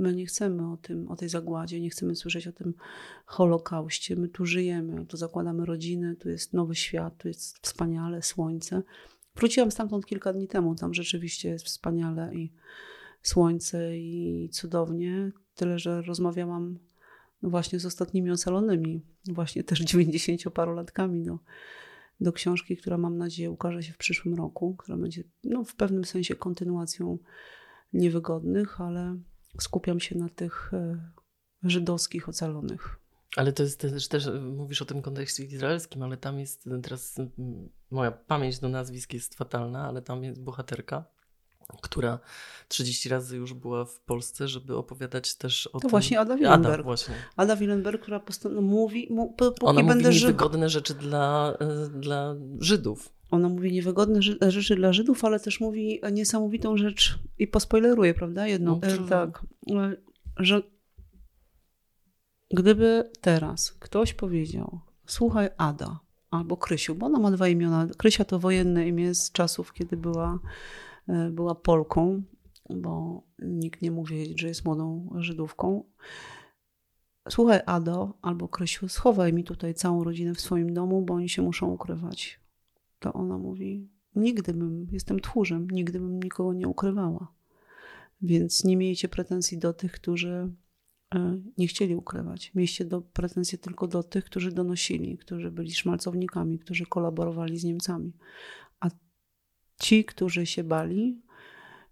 My 0.00 0.14
nie 0.14 0.26
chcemy 0.26 0.72
o 0.72 0.76
tym, 0.76 1.08
o 1.08 1.16
tej 1.16 1.28
zagładzie, 1.28 1.80
nie 1.80 1.90
chcemy 1.90 2.16
słyszeć 2.16 2.46
o 2.46 2.52
tym 2.52 2.74
Holokauście. 3.26 4.16
My 4.16 4.28
tu 4.28 4.46
żyjemy, 4.46 5.06
tu 5.06 5.16
zakładamy 5.16 5.66
rodziny, 5.66 6.16
tu 6.16 6.28
jest 6.28 6.52
nowy 6.52 6.74
świat, 6.74 7.18
tu 7.18 7.28
jest 7.28 7.58
wspaniale, 7.58 8.22
słońce. 8.22 8.82
Wróciłam 9.36 9.70
stamtąd 9.70 10.06
kilka 10.06 10.32
dni 10.32 10.48
temu, 10.48 10.74
tam 10.74 10.94
rzeczywiście 10.94 11.48
jest 11.48 11.64
wspaniale 11.64 12.34
i 12.34 12.52
słońce 13.22 13.98
i 13.98 14.48
cudownie. 14.52 15.32
Tyle, 15.54 15.78
że 15.78 16.02
rozmawiałam 16.02 16.78
właśnie 17.42 17.80
z 17.80 17.86
ostatnimi 17.86 18.30
ocalonymi, 18.30 19.02
właśnie 19.28 19.64
też 19.64 19.84
90-parolatkami 19.84 21.24
do, 21.24 21.38
do 22.20 22.32
książki, 22.32 22.76
która 22.76 22.98
mam 22.98 23.18
nadzieję 23.18 23.50
ukaże 23.50 23.82
się 23.82 23.92
w 23.92 23.98
przyszłym 23.98 24.34
roku, 24.34 24.74
która 24.78 24.96
będzie 24.96 25.24
no, 25.44 25.64
w 25.64 25.74
pewnym 25.74 26.04
sensie 26.04 26.34
kontynuacją 26.34 27.18
niewygodnych, 27.92 28.80
ale 28.80 29.16
skupiam 29.58 30.00
się 30.00 30.18
na 30.18 30.28
tych 30.28 30.70
e, 30.74 31.10
żydowskich 31.62 32.28
ocalonych. 32.28 33.00
Ale 33.36 33.52
to 33.52 33.62
jest 33.62 33.80
też, 33.80 34.08
też, 34.08 34.28
mówisz 34.42 34.82
o 34.82 34.84
tym 34.84 35.02
kontekście 35.02 35.44
izraelskim, 35.44 36.02
ale 36.02 36.16
tam 36.16 36.38
jest 36.38 36.68
teraz, 36.82 37.16
moja 37.90 38.10
pamięć 38.10 38.58
do 38.58 38.68
nazwisk 38.68 39.12
jest 39.12 39.34
fatalna, 39.34 39.88
ale 39.88 40.02
tam 40.02 40.24
jest 40.24 40.42
bohaterka, 40.42 41.04
która 41.82 42.18
30 42.68 43.08
razy 43.08 43.36
już 43.36 43.54
była 43.54 43.84
w 43.84 44.00
Polsce, 44.00 44.48
żeby 44.48 44.76
opowiadać 44.76 45.34
też 45.34 45.66
o 45.66 45.70
to 45.70 45.78
tym. 45.78 45.80
To 45.80 45.90
właśnie 45.90 46.20
Ada 46.20 46.36
Willenberg. 46.36 46.74
Ada, 46.74 46.82
właśnie. 46.82 47.14
Ada 47.36 47.56
Willenberg, 47.56 48.02
która 48.02 48.20
no, 48.50 48.60
mówi, 48.60 49.06
mu, 49.10 49.32
póki 49.32 49.66
Ona 49.66 49.82
będę 49.82 50.08
mówi 50.08 50.26
wygodne 50.26 50.68
rzeczy 50.68 50.94
dla, 50.94 51.54
e, 51.60 51.88
dla 51.88 52.34
Żydów. 52.58 53.12
Ona 53.30 53.48
mówi 53.48 53.72
niewygodne 53.72 54.22
rzeczy 54.22 54.76
dla 54.76 54.92
Żydów, 54.92 55.24
ale 55.24 55.40
też 55.40 55.60
mówi 55.60 56.00
niesamowitą 56.12 56.76
rzecz 56.76 57.18
i 57.38 57.46
pospoileruje, 57.46 58.14
prawda? 58.14 58.46
Jedną. 58.46 58.80
No, 58.98 59.06
tak, 59.08 59.46
że 60.36 60.62
gdyby 62.50 63.10
teraz 63.20 63.72
ktoś 63.72 64.14
powiedział, 64.14 64.80
słuchaj 65.06 65.48
Ada 65.56 66.00
albo 66.30 66.56
Krysiu, 66.56 66.94
bo 66.94 67.06
ona 67.06 67.18
ma 67.18 67.30
dwa 67.30 67.48
imiona. 67.48 67.88
Krysia 67.96 68.24
to 68.24 68.38
wojenne 68.38 68.88
imię 68.88 69.14
z 69.14 69.32
czasów, 69.32 69.72
kiedy 69.72 69.96
była, 69.96 70.38
e, 71.08 71.30
była 71.30 71.54
Polką, 71.54 72.22
bo 72.70 73.22
nikt 73.38 73.82
nie 73.82 73.90
mówi, 73.90 74.34
że 74.38 74.48
jest 74.48 74.64
młodą 74.64 75.10
Żydówką. 75.18 75.84
Słuchaj 77.28 77.60
Ado 77.66 78.14
albo 78.22 78.48
Krysiu, 78.48 78.88
schowaj 78.88 79.32
mi 79.32 79.44
tutaj 79.44 79.74
całą 79.74 80.04
rodzinę 80.04 80.34
w 80.34 80.40
swoim 80.40 80.74
domu, 80.74 81.02
bo 81.02 81.14
oni 81.14 81.28
się 81.28 81.42
muszą 81.42 81.66
ukrywać 81.66 82.39
to 83.00 83.12
ona 83.12 83.38
mówi: 83.38 83.88
Nigdy 84.16 84.54
bym, 84.54 84.86
jestem 84.92 85.20
tchórzem, 85.20 85.70
nigdy 85.70 86.00
bym 86.00 86.22
nikogo 86.22 86.52
nie 86.52 86.68
ukrywała. 86.68 87.32
Więc 88.22 88.64
nie 88.64 88.76
miejcie 88.76 89.08
pretensji 89.08 89.58
do 89.58 89.72
tych, 89.72 89.92
którzy 89.92 90.52
e, 91.14 91.40
nie 91.58 91.66
chcieli 91.66 91.94
ukrywać. 91.94 92.54
Mieliście 92.54 92.84
do, 92.84 93.00
pretensje 93.00 93.58
tylko 93.58 93.86
do 93.86 94.02
tych, 94.02 94.24
którzy 94.24 94.52
donosili, 94.52 95.18
którzy 95.18 95.50
byli 95.50 95.74
szmalcownikami, 95.74 96.58
którzy 96.58 96.86
kolaborowali 96.86 97.58
z 97.58 97.64
Niemcami. 97.64 98.12
A 98.80 98.90
ci, 99.80 100.04
którzy 100.04 100.46
się 100.46 100.64
bali, 100.64 101.22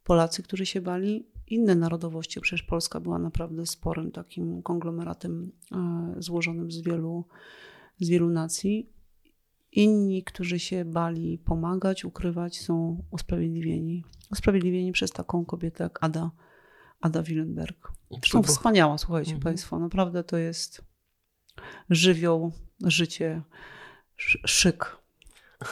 Polacy, 0.04 0.42
którzy 0.42 0.66
się 0.66 0.80
bali, 0.80 1.26
inne 1.46 1.74
narodowości, 1.74 2.40
przecież 2.40 2.62
Polska 2.62 3.00
była 3.00 3.18
naprawdę 3.18 3.66
sporym 3.66 4.10
takim 4.10 4.62
konglomeratem 4.62 5.52
e, 5.72 6.14
złożonym 6.18 6.70
z 6.70 6.80
wielu, 6.80 7.24
z 8.00 8.08
wielu 8.08 8.28
nacji, 8.28 8.92
Inni, 9.78 10.24
którzy 10.24 10.58
się 10.58 10.84
bali 10.84 11.38
pomagać, 11.38 12.04
ukrywać, 12.04 12.60
są 12.60 13.02
usprawiedliwieni. 13.10 14.04
Usprawiedliwieni 14.30 14.92
przez 14.92 15.10
taką 15.10 15.44
kobietę 15.44 15.84
jak 15.84 16.04
Ada, 16.04 16.30
Ada 17.00 17.22
Willenberg. 17.22 17.92
Zresztą 18.10 18.42
wspaniała, 18.42 18.98
słuchajcie 18.98 19.32
mhm. 19.34 19.42
Państwo. 19.42 19.78
Naprawdę 19.78 20.24
to 20.24 20.36
jest 20.36 20.82
żywioł, 21.90 22.52
życie, 22.80 23.42
szyk. 24.46 24.96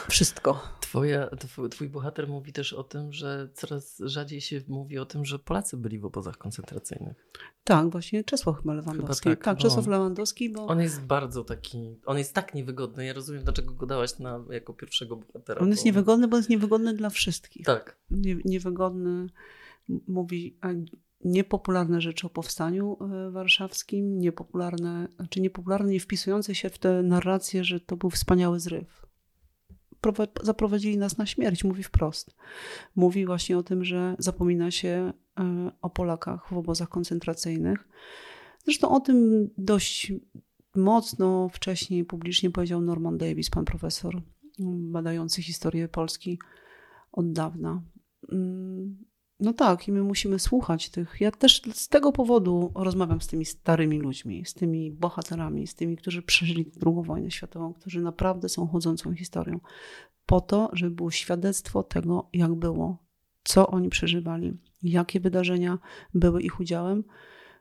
Wszystko. 0.09 0.76
Twoja, 0.87 1.29
twój 1.71 1.89
bohater 1.89 2.27
mówi 2.27 2.53
też 2.53 2.73
o 2.73 2.83
tym, 2.83 3.13
że 3.13 3.49
coraz 3.53 4.01
rzadziej 4.05 4.41
się 4.41 4.61
mówi 4.67 4.99
o 4.99 5.05
tym, 5.05 5.25
że 5.25 5.39
Polacy 5.39 5.77
byli 5.77 5.99
w 5.99 6.05
obozach 6.05 6.37
koncentracyjnych. 6.37 7.29
Tak, 7.63 7.89
właśnie 7.89 8.23
Czesław 8.23 8.57
chyba 8.57 8.73
Lewandowski. 8.73 9.23
Chyba 9.23 9.35
tak, 9.35 9.45
tak 9.45 9.57
Czesław 9.57 9.87
Lewandowski, 9.87 10.49
bo... 10.49 10.67
On 10.67 10.81
jest 10.81 11.01
bardzo 11.01 11.43
taki, 11.43 11.99
on 12.05 12.17
jest 12.17 12.33
tak 12.33 12.53
niewygodny. 12.53 13.05
Ja 13.05 13.13
rozumiem, 13.13 13.43
dlaczego 13.43 13.73
go 13.73 13.85
dałaś 13.85 14.19
na, 14.19 14.43
jako 14.49 14.73
pierwszego 14.73 15.15
bohatera. 15.15 15.61
On 15.61 15.69
jest 15.69 15.83
bo... 15.83 15.85
niewygodny, 15.85 16.27
bo 16.27 16.37
jest 16.37 16.49
niewygodny 16.49 16.93
dla 16.93 17.09
wszystkich. 17.09 17.65
Tak. 17.65 17.97
Nie, 18.11 18.35
niewygodny, 18.45 19.27
mówi 20.07 20.57
niepopularne 21.23 22.01
rzeczy 22.01 22.27
o 22.27 22.29
powstaniu 22.29 22.97
e, 23.01 23.31
warszawskim, 23.31 24.19
niepopularne, 24.19 25.07
znaczy 25.15 25.41
niepopularne, 25.41 25.91
nie 25.91 25.99
wpisujące 25.99 26.55
się 26.55 26.69
w 26.69 26.77
tę 26.77 27.03
narrację, 27.03 27.63
że 27.63 27.79
to 27.79 27.97
był 27.97 28.09
wspaniały 28.09 28.59
zryw 28.59 29.06
zaprowadzili 30.43 30.97
nas 30.97 31.17
na 31.17 31.25
śmierć, 31.25 31.63
mówi 31.63 31.83
wprost. 31.83 32.35
Mówi 32.95 33.25
właśnie 33.25 33.57
o 33.57 33.63
tym, 33.63 33.85
że 33.85 34.15
zapomina 34.19 34.71
się 34.71 35.13
e, 35.39 35.71
o 35.81 35.89
Polakach 35.89 36.47
w 36.49 36.57
obozach 36.57 36.89
koncentracyjnych. 36.89 37.87
Zresztą 38.65 38.89
o 38.89 38.99
tym 38.99 39.49
dość 39.57 40.13
mocno 40.75 41.49
wcześniej 41.49 42.05
publicznie 42.05 42.51
powiedział 42.51 42.81
Norman 42.81 43.17
Davis, 43.17 43.49
pan 43.49 43.65
profesor 43.65 44.21
badający 44.59 45.41
historię 45.41 45.87
Polski 45.87 46.39
od 47.11 47.31
dawna. 47.31 47.81
No 49.39 49.53
tak, 49.53 49.87
i 49.87 49.91
my 49.91 50.03
musimy 50.03 50.39
słuchać 50.39 50.89
tych. 50.89 51.21
Ja 51.21 51.31
też 51.31 51.61
z 51.73 51.87
tego 51.87 52.11
powodu 52.11 52.71
rozmawiam 52.75 53.21
z 53.21 53.27
tymi 53.27 53.45
starymi 53.45 53.99
ludźmi, 53.99 54.45
z 54.45 54.53
tymi 54.53 54.91
bohaterami, 54.91 55.67
z 55.67 55.75
tymi, 55.75 55.97
którzy 55.97 56.21
przeżyli 56.21 56.71
II 56.85 56.95
wojnę 57.03 57.31
światową, 57.31 57.73
którzy 57.73 58.01
naprawdę 58.01 58.49
są 58.49 58.67
chodzącą 58.67 59.15
historią. 59.15 59.59
Po 60.25 60.41
to, 60.41 60.69
żeby 60.73 60.95
było 60.95 61.11
świadectwo 61.11 61.83
tego, 61.83 62.29
jak 62.33 62.55
było, 62.55 62.97
co 63.43 63.67
oni 63.67 63.89
przeżywali, 63.89 64.57
jakie 64.83 65.19
wydarzenia 65.19 65.79
były 66.13 66.41
ich 66.41 66.59
udziałem, 66.59 67.03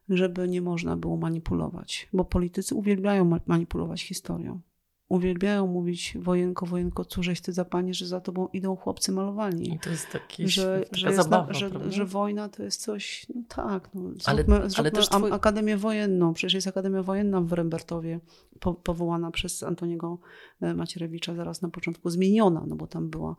żeby 0.09 0.49
nie 0.49 0.63
można 0.63 0.97
było 0.97 1.17
manipulować. 1.17 2.09
Bo 2.13 2.25
politycy 2.25 2.75
uwielbiają 2.75 3.39
manipulować 3.47 4.03
historią. 4.03 4.61
Uwielbiają 5.09 5.67
mówić 5.67 6.17
wojenko, 6.21 6.67
wojenko, 6.67 7.05
cóżeś 7.05 7.41
ty 7.41 7.53
za 7.53 7.65
panie, 7.65 7.95
że 7.95 8.07
za 8.07 8.21
tobą 8.21 8.49
idą 8.49 8.77
chłopcy 8.77 9.13
malowani. 9.13 9.75
I 9.75 9.79
to 9.79 9.91
jest 9.91 10.11
taki, 10.11 10.49
że, 10.49 10.85
że, 10.93 11.15
zabawa, 11.15 11.53
że, 11.53 11.71
że, 11.93 12.05
wojna 12.05 12.49
to 12.49 12.63
jest 12.63 12.83
coś, 12.83 13.27
no 13.35 13.43
tak, 13.49 13.95
no, 13.95 14.01
zróbmy, 14.11 14.57
ale, 14.57 14.71
zróbmy 14.71 14.91
ale 14.91 14.91
twój... 14.91 15.33
Akademię 15.33 15.77
Wojenną, 15.77 16.35
przecież 16.35 16.55
jest 16.55 16.67
Akademia 16.67 17.03
Wojenna 17.03 17.41
w 17.41 17.53
Rembertowie, 17.53 18.21
po, 18.61 18.75
powołana 18.75 19.31
przez 19.31 19.63
Antoniego 19.63 20.19
e, 20.61 20.75
Macierewicza 20.75 21.35
zaraz 21.35 21.63
na 21.63 21.69
początku, 21.69 22.11
zmieniona, 22.11 22.65
no 22.67 22.77
bo 22.77 22.87
tam 22.87 23.11
była 23.11 23.37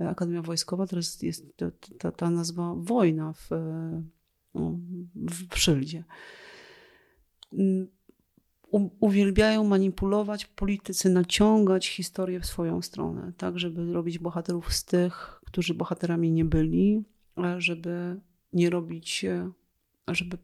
e, 0.00 0.08
Akademia 0.08 0.42
Wojskowa, 0.42 0.86
teraz 0.86 1.22
jest 1.22 1.46
ta, 1.98 2.12
ta 2.12 2.30
nazwa 2.30 2.74
wojna 2.76 3.32
w, 3.32 3.52
e, 3.52 4.02
w, 5.14 5.54
w 5.54 5.58
szyldzie 5.58 6.04
uwielbiają 9.00 9.64
manipulować 9.64 10.46
politycy, 10.46 11.10
naciągać 11.10 11.88
historię 11.88 12.40
w 12.40 12.46
swoją 12.46 12.82
stronę, 12.82 13.32
tak, 13.36 13.58
żeby 13.58 13.92
robić 13.92 14.18
bohaterów 14.18 14.72
z 14.72 14.84
tych, 14.84 15.40
którzy 15.46 15.74
bohaterami 15.74 16.30
nie 16.30 16.44
byli, 16.44 17.04
żeby 17.58 18.20
nie 18.52 18.70
robić, 18.70 19.26
żeby 20.08 20.38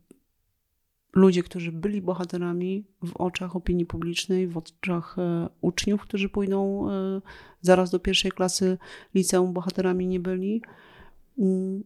ludzie, 1.14 1.42
którzy 1.42 1.72
byli 1.72 2.02
bohaterami 2.02 2.84
w 3.02 3.16
oczach 3.16 3.56
opinii 3.56 3.86
publicznej, 3.86 4.48
w 4.48 4.56
oczach 4.56 5.16
e, 5.18 5.48
uczniów, 5.60 6.02
którzy 6.02 6.28
pójdą 6.28 6.90
e, 6.90 7.20
zaraz 7.60 7.90
do 7.90 7.98
pierwszej 7.98 8.32
klasy 8.32 8.78
liceum, 9.14 9.52
bohaterami 9.52 10.06
nie 10.06 10.20
byli. 10.20 10.62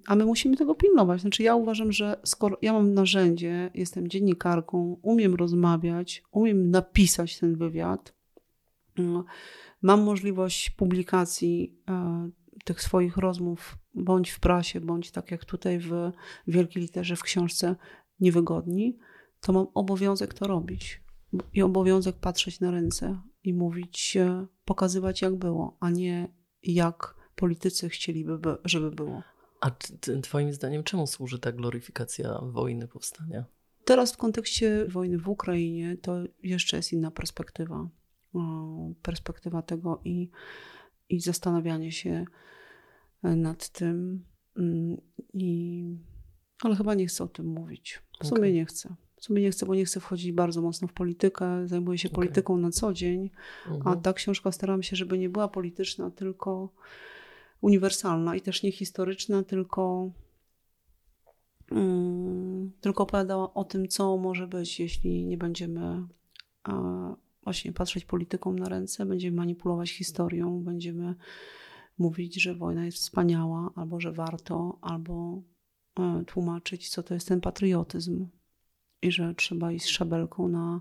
A 0.07 0.17
my 0.17 0.25
musimy 0.25 0.57
tego 0.57 0.75
pilnować. 0.75 1.21
Znaczy, 1.21 1.43
ja 1.43 1.55
uważam, 1.55 1.93
że 1.93 2.21
skoro 2.25 2.59
ja 2.63 2.73
mam 2.73 2.95
narzędzie, 2.95 3.71
jestem 3.75 4.09
dziennikarką, 4.09 4.99
umiem 5.03 5.35
rozmawiać, 5.35 6.23
umiem 6.31 6.71
napisać 6.71 7.39
ten 7.39 7.57
wywiad, 7.57 8.15
mm, 8.99 9.25
mam 9.83 10.03
możliwość 10.03 10.71
publikacji 10.71 11.79
e, 11.89 12.31
tych 12.65 12.83
swoich 12.83 13.17
rozmów, 13.17 13.79
bądź 13.95 14.31
w 14.31 14.41
prasie, 14.41 14.81
bądź 14.81 15.11
tak 15.11 15.31
jak 15.31 15.45
tutaj 15.45 15.79
w 15.79 16.13
wielkiej 16.47 16.83
literze 16.83 17.17
w 17.17 17.23
książce 17.23 17.77
Niewygodni, 18.21 18.99
to 19.41 19.53
mam 19.53 19.67
obowiązek 19.75 20.35
to 20.35 20.47
robić. 20.47 21.03
I 21.55 21.63
obowiązek 21.63 22.17
patrzeć 22.17 22.61
na 22.61 22.71
ręce 22.71 23.21
i 23.45 23.55
mówić, 23.55 24.17
e, 24.17 24.47
pokazywać 24.65 25.23
jak 25.23 25.37
było, 25.37 25.77
a 25.81 25.91
nie 25.91 26.29
jak 26.63 27.15
politycy 27.37 27.89
chcieliby, 27.89 28.39
żeby 28.65 28.91
było. 28.91 29.23
A 29.61 29.71
Twoim 30.23 30.53
zdaniem 30.53 30.85
czemu 30.85 31.07
służy 31.07 31.39
ta 31.39 31.53
gloryfikacja 31.53 32.39
wojny, 32.43 32.89
powstania? 32.89 33.45
Teraz 33.85 34.13
w 34.13 34.17
kontekście 34.17 34.87
wojny 34.89 35.19
w 35.19 35.29
Ukrainie 35.29 35.97
to 35.97 36.17
jeszcze 36.43 36.77
jest 36.77 36.93
inna 36.93 37.11
perspektywa. 37.11 37.89
Perspektywa 39.03 39.63
tego 39.63 40.01
i, 40.05 40.31
i 41.09 41.21
zastanawianie 41.21 41.93
się 41.93 42.25
e, 43.23 43.37
nad 43.37 43.69
tym. 43.69 44.25
Mm, 44.57 45.01
I, 45.35 45.85
ale 46.63 46.77
chyba 46.77 46.95
nie 46.95 47.07
chcę 47.07 47.25
o 47.25 47.29
tym 47.29 47.47
mówić. 47.47 48.03
W 48.21 48.27
sumie 48.27 48.41
okay. 48.41 48.53
nie 48.53 48.65
chcę. 48.65 48.95
W 49.17 49.25
sumie 49.25 49.43
nie 49.43 49.51
chcę, 49.51 49.67
bo 49.67 49.75
nie 49.75 49.85
chcę 49.85 50.01
wchodzić 50.01 50.33
bardzo 50.33 50.63
mocno 50.63 50.89
w 50.89 50.93
politykę. 50.93 51.69
Zajmuję 51.69 51.99
się 51.99 52.09
okay. 52.09 52.17
polityką 52.17 52.57
na 52.57 52.71
co 52.71 52.93
dzień, 52.93 53.31
uh-huh. 53.67 53.73
a 53.73 53.77
mhm. 53.77 54.01
ta 54.01 54.13
książka 54.13 54.53
staram 54.53 54.83
się, 54.83 54.97
żeby 54.97 55.19
nie 55.19 55.29
była 55.29 55.49
polityczna, 55.49 56.11
tylko 56.11 56.73
uniwersalna 57.61 58.37
i 58.37 58.41
też 58.41 58.63
nie 58.63 58.73
historyczna, 58.73 59.43
tylko, 59.43 60.11
um, 61.71 62.73
tylko 62.81 63.03
opowiadała 63.03 63.55
o 63.55 63.65
tym, 63.65 63.89
co 63.89 64.17
może 64.17 64.47
być, 64.47 64.81
jeśli 64.81 65.27
nie 65.27 65.39
będziemy 65.39 66.07
a, 66.63 67.17
właśnie 67.43 67.73
patrzeć 67.73 68.05
polityką 68.05 68.53
na 68.53 68.69
ręce, 68.69 69.07
będziemy 69.07 69.37
manipulować 69.37 69.91
historią, 69.91 70.63
będziemy 70.63 71.15
mówić, 71.99 72.43
że 72.43 72.55
wojna 72.55 72.85
jest 72.85 72.99
wspaniała, 72.99 73.71
albo 73.75 74.01
że 74.01 74.13
warto, 74.13 74.79
albo 74.81 75.43
e, 75.99 76.25
tłumaczyć, 76.27 76.89
co 76.89 77.03
to 77.03 77.15
jest 77.15 77.29
ten 77.29 77.41
patriotyzm 77.41 78.27
i 79.03 79.13
że 79.13 79.35
trzeba 79.35 79.73
iść 79.73 79.85
z 79.85 79.89
szabelką 79.89 80.49
na 80.49 80.81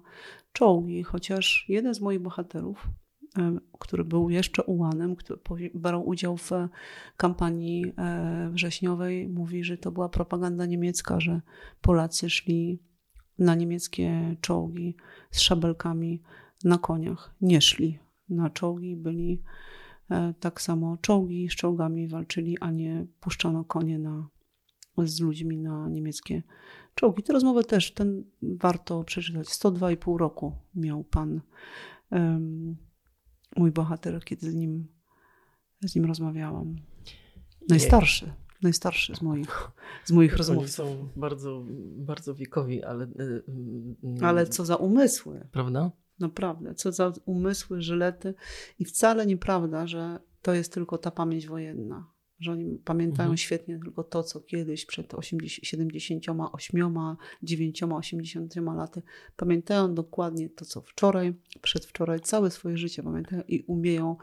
czołgi, 0.54 1.04
chociaż 1.04 1.66
jeden 1.70 1.94
z 1.94 2.02
moich 2.02 2.20
bohaterów 2.20 2.88
który 3.80 4.04
był 4.04 4.30
jeszcze 4.30 4.64
ułanem, 4.64 5.16
który 5.16 5.40
brał 5.74 6.08
udział 6.08 6.38
w 6.38 6.52
kampanii 7.18 7.94
e, 7.98 8.50
wrześniowej, 8.52 9.30
mówi, 9.30 9.64
że 9.64 9.78
to 9.78 9.92
była 9.92 10.10
propaganda 10.10 10.66
niemiecka, 10.66 11.20
że 11.20 11.42
Polacy 11.82 12.30
szli 12.30 12.80
na 13.40 13.56
niemieckie 13.56 14.36
czołgi 14.42 14.96
z 15.32 15.40
szabelkami 15.40 16.22
na 16.64 16.78
koniach. 16.78 17.36
Nie 17.42 17.62
szli 17.62 18.00
na 18.30 18.50
czołgi, 18.50 18.96
byli 18.96 19.42
e, 20.10 20.34
tak 20.40 20.62
samo 20.62 20.98
czołgi 20.98 21.50
z 21.50 21.56
czołgami 21.56 22.08
walczyli, 22.08 22.58
a 22.60 22.72
nie 22.72 23.06
puszczano 23.20 23.64
konie 23.64 24.00
na, 24.00 24.28
z 24.98 25.20
ludźmi 25.20 25.58
na 25.58 25.90
niemieckie 25.90 26.44
czołgi. 26.96 27.24
Tę 27.24 27.34
rozmowę 27.34 27.64
też 27.64 27.94
ten 27.94 28.24
warto 28.42 29.04
przeczytać. 29.04 29.48
102,5 29.48 30.18
roku 30.18 30.56
miał 30.76 31.04
pan 31.04 31.42
mój 33.58 33.72
bohater, 33.72 34.24
kiedy 34.24 34.52
z 34.52 34.56
nim, 34.56 34.88
z 35.82 35.96
nim 35.96 36.06
rozmawiałam. 36.06 36.76
Najstarszy. 37.70 38.34
Najstarszy 38.62 39.16
z 39.16 39.22
moich, 39.22 39.72
z 40.06 40.12
moich 40.12 40.38
rozmów. 40.38 40.70
są 40.70 41.10
bardzo, 41.16 41.66
bardzo 41.98 42.36
wiekowi, 42.36 42.84
ale. 42.84 43.06
Y, 43.06 43.44
y, 44.22 44.26
ale 44.26 44.48
co 44.48 44.66
za 44.66 44.76
umysły. 44.76 45.48
Prawda? 45.52 45.92
Naprawdę, 46.20 46.76
co 46.76 46.92
za 46.92 47.14
umysły, 47.26 47.82
żylety. 47.82 48.34
I 48.80 48.86
wcale 48.86 49.26
nieprawda, 49.26 49.88
że 49.88 50.20
to 50.42 50.54
jest 50.54 50.74
tylko 50.74 50.98
ta 50.98 51.12
pamięć 51.12 51.48
wojenna 51.48 52.17
że 52.40 52.52
oni 52.52 52.78
pamiętają 52.86 53.26
mhm. 53.26 53.38
świetnie 53.38 53.80
tylko 53.80 54.04
to, 54.04 54.24
co 54.24 54.40
kiedyś 54.40 54.86
przed 54.86 55.14
80, 55.14 55.68
78, 55.68 57.18
9, 57.44 57.84
80 57.84 58.56
laty. 58.56 59.02
Pamiętają 59.38 59.94
dokładnie 59.94 60.50
to, 60.50 60.66
co 60.66 60.82
wczoraj, 60.82 61.34
przedwczoraj, 61.62 62.20
całe 62.20 62.52
swoje 62.52 62.78
życie 62.78 63.04
pamiętają 63.04 63.42
i 63.48 63.64
umieją 63.68 64.16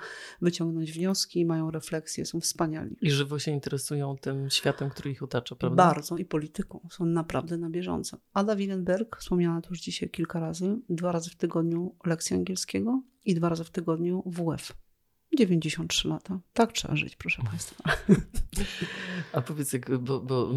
wyciągnąć 0.42 0.92
wnioski, 0.92 1.46
mają 1.46 1.70
refleksje, 1.70 2.27
są 2.27 2.40
wspaniali. 2.40 2.96
I 3.00 3.11
żywo 3.11 3.38
się 3.38 3.50
interesują 3.50 4.16
tym 4.16 4.50
światem, 4.50 4.90
który 4.90 5.11
ich 5.11 5.22
otacza, 5.22 5.57
prawda? 5.57 5.77
Bardzo 5.77 6.16
i 6.16 6.24
polityką. 6.24 6.88
Są 6.90 7.07
naprawdę 7.07 7.59
na 7.59 7.70
bieżąco. 7.70 8.18
Ada 8.33 8.57
Willenberg, 8.57 9.16
wspomniana 9.16 9.61
tu 9.61 9.70
już 9.70 9.81
dzisiaj 9.81 10.11
kilka 10.11 10.40
razy, 10.40 10.81
dwa 10.88 11.12
razy 11.12 11.31
w 11.31 11.37
tygodniu 11.37 11.94
lekcji 12.07 12.37
angielskiego 12.37 13.03
i 13.24 13.35
dwa 13.35 13.48
razy 13.48 13.64
w 13.64 13.70
tygodniu 13.70 14.22
WF. 14.27 14.83
93 15.36 16.08
lata. 16.08 16.40
Tak 16.52 16.72
trzeba 16.72 16.96
żyć, 16.96 17.16
proszę 17.16 17.42
Państwa. 17.50 17.84
A 19.32 19.40
powiedz, 19.40 19.76
bo, 20.00 20.20
bo 20.20 20.50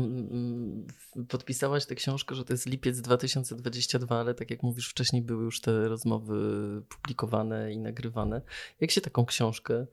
podpisałaś 1.27 1.85
tę 1.85 1.95
książkę, 1.95 2.35
że 2.35 2.45
to 2.45 2.53
jest 2.53 2.65
lipiec 2.65 3.01
2022, 3.01 4.19
ale 4.19 4.33
tak 4.33 4.51
jak 4.51 4.63
mówisz, 4.63 4.89
wcześniej 4.89 5.21
były 5.21 5.43
już 5.43 5.61
te 5.61 5.87
rozmowy 5.87 6.37
publikowane 6.89 7.73
i 7.73 7.77
nagrywane. 7.77 8.41
Jak 8.79 8.91
się 8.91 9.01
taką 9.01 9.25
książkę 9.25 9.87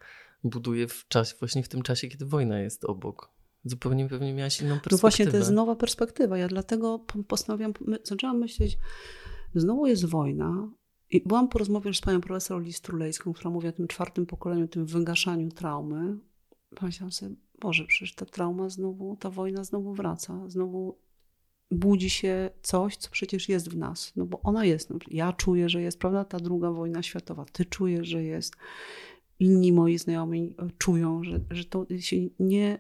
buduje 0.45 0.89
w 0.89 1.09
czasie, 1.09 1.35
właśnie 1.41 1.63
w 1.63 1.69
tym 1.69 1.83
czasie, 1.83 2.09
kiedy 2.09 2.27
wojna 2.27 2.61
jest 2.61 2.85
obok? 2.85 3.31
Zupełnie 3.65 4.09
pewnie 4.09 4.35
miałaś 4.35 4.61
inną 4.61 4.69
perspektywę. 4.69 4.97
No 4.97 5.01
właśnie, 5.01 5.27
to 5.27 5.37
jest 5.37 5.51
nowa 5.51 5.77
perspektywa. 5.77 6.39
Ja 6.39 6.49
dlatego 6.49 6.99
postanowiłam, 7.29 7.73
zaczęłam 8.03 8.39
myśleć, 8.39 8.79
znowu 9.55 9.87
jest 9.87 10.05
wojna, 10.05 10.71
i 11.11 11.21
byłam 11.27 11.49
po 11.49 11.59
rozmowie 11.59 11.89
już 11.89 11.99
z 11.99 12.01
panią 12.01 12.21
profesor 12.21 12.63
Listrulejską, 12.63 13.33
która 13.33 13.51
mówi 13.51 13.69
o 13.69 13.73
tym 13.73 13.89
czwartym 13.89 14.27
pokoleniu, 14.27 14.69
tym 14.69 14.87
wygaszaniu 14.87 15.51
traumy. 15.51 16.19
Pomyślałam 16.75 17.13
sobie, 17.13 17.35
Boże, 17.61 17.85
przecież 17.85 18.15
ta 18.15 18.27
trauma 18.27 18.69
znowu, 18.69 19.17
ta 19.17 19.31
wojna 19.31 19.65
znowu 19.65 19.95
wraca, 19.95 20.41
znowu 20.49 20.99
budzi 21.71 22.11
się 22.11 22.51
coś, 22.63 22.97
co 22.97 23.11
przecież 23.11 23.49
jest 23.49 23.69
w 23.69 23.77
nas, 23.77 24.13
no 24.17 24.27
bo 24.27 24.41
ona 24.43 24.65
jest. 24.65 24.91
No, 24.91 24.99
ja 25.11 25.33
czuję, 25.33 25.69
że 25.69 25.83
jest, 25.83 25.99
prawda, 25.99 26.25
ta 26.25 26.41
druga 26.41 26.71
wojna 26.71 27.03
światowa, 27.03 27.45
ty 27.45 27.65
czujesz, 27.65 28.09
że 28.09 28.23
jest, 28.23 28.57
inni 29.39 29.73
moi 29.73 29.99
znajomi 29.99 30.55
czują, 30.79 31.25
że, 31.25 31.41
że 31.51 31.65
to 31.65 31.87
się 32.01 32.17
nie 32.39 32.79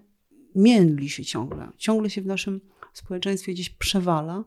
międli 0.55 1.09
się 1.09 1.25
ciągle, 1.25 1.69
ciągle 1.77 2.11
się 2.11 2.23
w 2.23 2.27
naszym 2.27 2.61
społeczeństwie 2.93 3.53
gdzieś 3.53 3.71
przewala. 3.71 4.45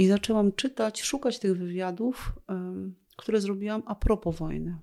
I 0.00 0.06
zaczęłam 0.06 0.52
czytać, 0.52 1.02
szukać 1.02 1.38
tych 1.38 1.58
wywiadów, 1.58 2.32
które 3.16 3.40
zrobiłam 3.40 3.82
a 3.86 3.94
propos 3.94 4.36
wojny. 4.36 4.78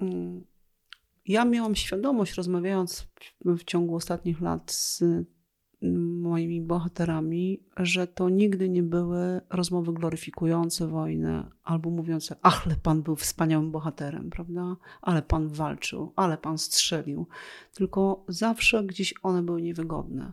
Mm, 0.00 0.44
ja 1.26 1.44
miałam 1.44 1.74
świadomość, 1.74 2.34
rozmawiając 2.34 3.08
w 3.44 3.64
ciągu 3.64 3.94
ostatnich 3.94 4.40
lat 4.40 4.72
z 4.72 5.02
mm, 5.02 6.20
moimi 6.20 6.60
bohaterami, 6.60 7.62
że 7.76 8.06
to 8.06 8.28
nigdy 8.28 8.68
nie 8.68 8.82
były 8.82 9.40
rozmowy 9.50 9.92
gloryfikujące 9.92 10.86
wojnę 10.86 11.50
albo 11.64 11.90
mówiące, 11.90 12.36
ach, 12.42 12.66
ale 12.66 12.76
pan 12.76 13.02
był 13.02 13.16
wspaniałym 13.16 13.70
bohaterem, 13.70 14.30
prawda? 14.30 14.76
Ale 15.02 15.22
pan 15.22 15.48
walczył, 15.48 16.12
ale 16.16 16.38
pan 16.38 16.58
strzelił. 16.58 17.26
Tylko 17.74 18.24
zawsze 18.28 18.84
gdzieś 18.84 19.14
one 19.22 19.42
były 19.42 19.62
niewygodne 19.62 20.32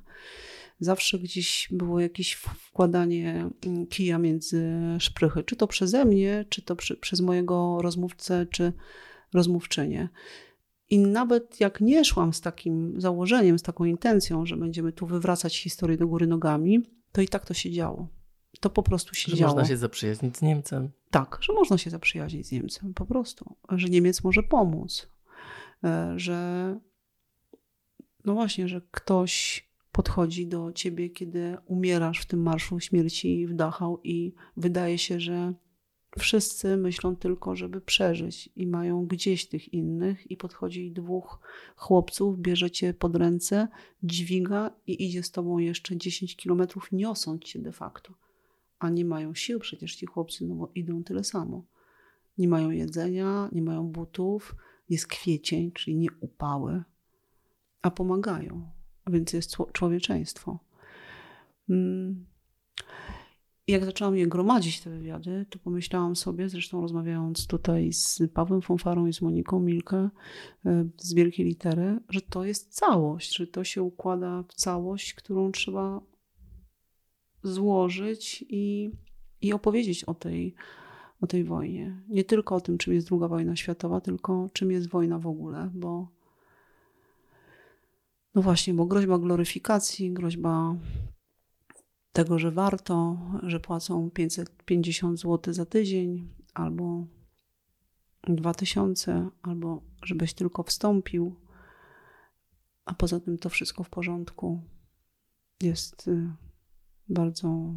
zawsze 0.82 1.20
gdzieś 1.20 1.68
było 1.72 2.00
jakieś 2.00 2.34
wkładanie 2.34 3.50
mm, 3.66 3.88
kija 3.88 4.18
między 4.18 4.72
szprychy, 5.00 5.44
czy 5.44 5.56
to 5.56 5.68
przeze 5.68 6.06
mnie, 6.06 6.46
czy 6.50 6.62
to 6.62 6.76
przy, 6.76 6.98
przez 6.98 7.22
mojego 7.22 7.82
rozmówcę, 7.82 8.46
czy 8.52 8.74
rozmówczynię. 9.34 10.10
I 10.90 11.00
nawet 11.00 11.60
jak 11.60 11.82
nie 11.82 12.06
szłam 12.06 12.34
z 12.34 12.42
takim 12.42 13.02
założeniem, 13.02 13.60
z 13.60 13.62
taką 13.62 13.86
intencją, 13.86 14.46
że 14.46 14.58
będziemy 14.58 14.92
tu 14.92 15.06
wywracać 15.06 15.58
historię 15.58 15.98
do 15.98 16.08
góry 16.08 16.28
nogami, 16.28 16.84
to 17.12 17.22
i 17.22 17.28
tak 17.28 17.46
to 17.46 17.54
się 17.54 17.72
działo. 17.72 18.08
To 18.60 18.70
po 18.70 18.84
prostu 18.84 19.16
się 19.16 19.32
że 19.32 19.38
działo. 19.38 19.54
Można 19.54 19.68
się 19.68 19.78
zaprzyjaźnić 19.78 20.38
z 20.38 20.42
Niemcem. 20.42 20.90
Tak, 21.12 21.38
że 21.42 21.54
można 21.54 21.78
się 21.78 21.90
zaprzyjaźnić 21.90 22.48
z 22.48 22.52
Niemcem, 22.52 22.94
po 22.94 23.06
prostu. 23.06 23.56
Że 23.70 23.90
Niemiec 23.90 24.24
może 24.24 24.44
pomóc. 24.44 25.10
E, 25.84 26.14
że 26.16 26.80
no 28.26 28.34
właśnie, 28.34 28.68
że 28.68 28.82
ktoś 28.92 29.71
podchodzi 29.92 30.48
do 30.48 30.72
ciebie, 30.72 31.10
kiedy 31.10 31.58
umierasz 31.66 32.20
w 32.20 32.26
tym 32.26 32.42
marszu 32.42 32.80
śmierci 32.80 33.48
w 33.48 33.54
Dachau 33.54 34.00
i 34.04 34.34
wydaje 34.58 34.98
się, 34.98 35.20
że 35.20 35.54
wszyscy 36.20 36.78
myślą 36.78 37.16
tylko, 37.16 37.56
żeby 37.56 37.82
przeżyć 37.82 38.50
i 38.56 38.68
mają 38.68 39.06
gdzieś 39.06 39.46
tych 39.46 39.74
innych 39.74 40.32
i 40.32 40.38
podchodzi 40.38 40.92
dwóch 40.92 41.40
chłopców, 41.76 42.40
bierzecie 42.40 42.94
pod 42.94 43.16
ręce, 43.16 43.68
dźwiga 44.04 44.72
i 44.88 45.06
idzie 45.06 45.24
z 45.24 45.32
tobą 45.32 45.58
jeszcze 45.58 45.98
10 45.98 46.36
kilometrów, 46.36 46.92
niosąc 46.92 47.44
cię 47.44 47.60
de 47.60 47.72
facto. 47.72 48.14
A 48.80 48.90
nie 48.90 49.06
mają 49.06 49.34
sił 49.34 49.60
przecież 49.60 49.96
ci 49.96 50.06
chłopcy, 50.06 50.48
no 50.48 50.56
bo 50.56 50.72
idą 50.76 51.04
tyle 51.04 51.24
samo. 51.24 51.64
Nie 52.38 52.48
mają 52.48 52.70
jedzenia, 52.70 53.50
nie 53.52 53.62
mają 53.62 53.88
butów, 53.88 54.56
jest 54.90 55.08
kwiecień, 55.08 55.72
czyli 55.72 55.98
nie 55.98 56.10
upały, 56.20 56.84
a 57.82 57.92
pomagają, 57.92 58.72
więc 59.08 59.34
jest 59.34 59.58
człowieczeństwo. 59.74 60.60
Mm 61.70 62.32
jak 63.72 63.86
zaczęłam 63.86 64.16
je 64.16 64.28
gromadzić, 64.28 64.82
te 64.82 64.90
wywiady, 64.90 65.46
to 65.50 65.60
pomyślałam 65.60 66.16
sobie, 66.16 66.50
zresztą 66.50 66.82
rozmawiając 66.82 67.48
tutaj 67.48 67.94
z 67.94 68.22
Pawłem 68.34 68.62
Fonfarą 68.62 69.08
i 69.08 69.14
z 69.14 69.22
Moniką 69.22 69.60
Milkę 69.60 70.10
e, 70.66 70.86
z 70.98 71.14
wielkiej 71.14 71.46
litery, 71.46 72.00
że 72.10 72.22
to 72.22 72.46
jest 72.46 72.74
całość, 72.74 73.38
że 73.38 73.48
to 73.48 73.64
się 73.64 73.84
układa 73.84 74.44
w 74.48 74.54
całość, 74.54 75.14
którą 75.14 75.52
trzeba 75.52 76.02
złożyć 77.44 78.46
i, 78.50 78.92
i 79.42 79.54
opowiedzieć 79.54 80.04
o 80.04 80.14
tej, 80.14 80.56
o 81.22 81.28
tej 81.28 81.44
wojnie. 81.44 82.02
Nie 82.10 82.24
tylko 82.24 82.56
o 82.56 82.62
tym, 82.62 82.78
czym 82.78 82.94
jest 82.94 83.08
druga 83.08 83.28
wojna 83.28 83.56
światowa, 83.56 84.02
tylko 84.02 84.50
czym 84.54 84.72
jest 84.72 84.90
wojna 84.90 85.20
w 85.20 85.28
ogóle, 85.28 85.70
bo 85.74 86.08
no 88.36 88.42
właśnie, 88.42 88.74
bo 88.74 88.86
groźba 88.86 89.20
gloryfikacji, 89.20 90.14
groźba 90.14 90.76
tego, 92.14 92.40
że 92.40 92.52
warto, 92.52 93.18
że 93.44 93.60
płacą 93.60 94.12
550 94.12 95.20
zł 95.20 95.54
za 95.54 95.66
tydzień 95.66 96.30
albo 96.54 97.08
2000, 98.24 99.30
albo 99.42 99.82
żebyś 100.04 100.34
tylko 100.34 100.64
wstąpił, 100.64 101.36
a 102.86 102.94
poza 102.94 103.20
tym 103.20 103.38
to 103.38 103.50
wszystko 103.50 103.84
w 103.84 103.90
porządku 103.90 104.62
jest 105.62 106.08
y, 106.08 106.32
bardzo 107.10 107.74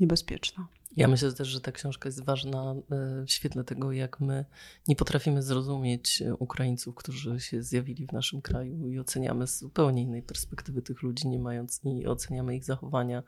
niebezpieczna. 0.00 0.68
Ja 0.96 1.08
myślę 1.08 1.32
też, 1.32 1.48
że 1.48 1.60
ta 1.60 1.72
książka 1.72 2.08
jest 2.08 2.24
ważna 2.24 2.74
e, 2.74 3.24
w 3.26 3.30
świetle 3.30 3.64
tego, 3.64 3.92
jak 3.92 4.20
my 4.20 4.44
nie 4.88 4.96
potrafimy 4.96 5.42
zrozumieć 5.42 6.22
e, 6.22 6.34
Ukraińców, 6.34 6.94
którzy 6.94 7.40
się 7.40 7.62
zjawili 7.62 8.06
w 8.06 8.12
naszym 8.12 8.42
kraju 8.42 8.88
i 8.88 8.98
oceniamy 8.98 9.46
z 9.46 9.58
zupełnie 9.58 10.02
innej 10.02 10.22
perspektywy 10.22 10.82
tych 10.82 11.02
ludzi, 11.02 11.28
nie 11.28 11.38
mając 11.38 11.80
i 11.84 12.06
oceniamy 12.06 12.56
ich 12.56 12.64
zachowania, 12.64 13.22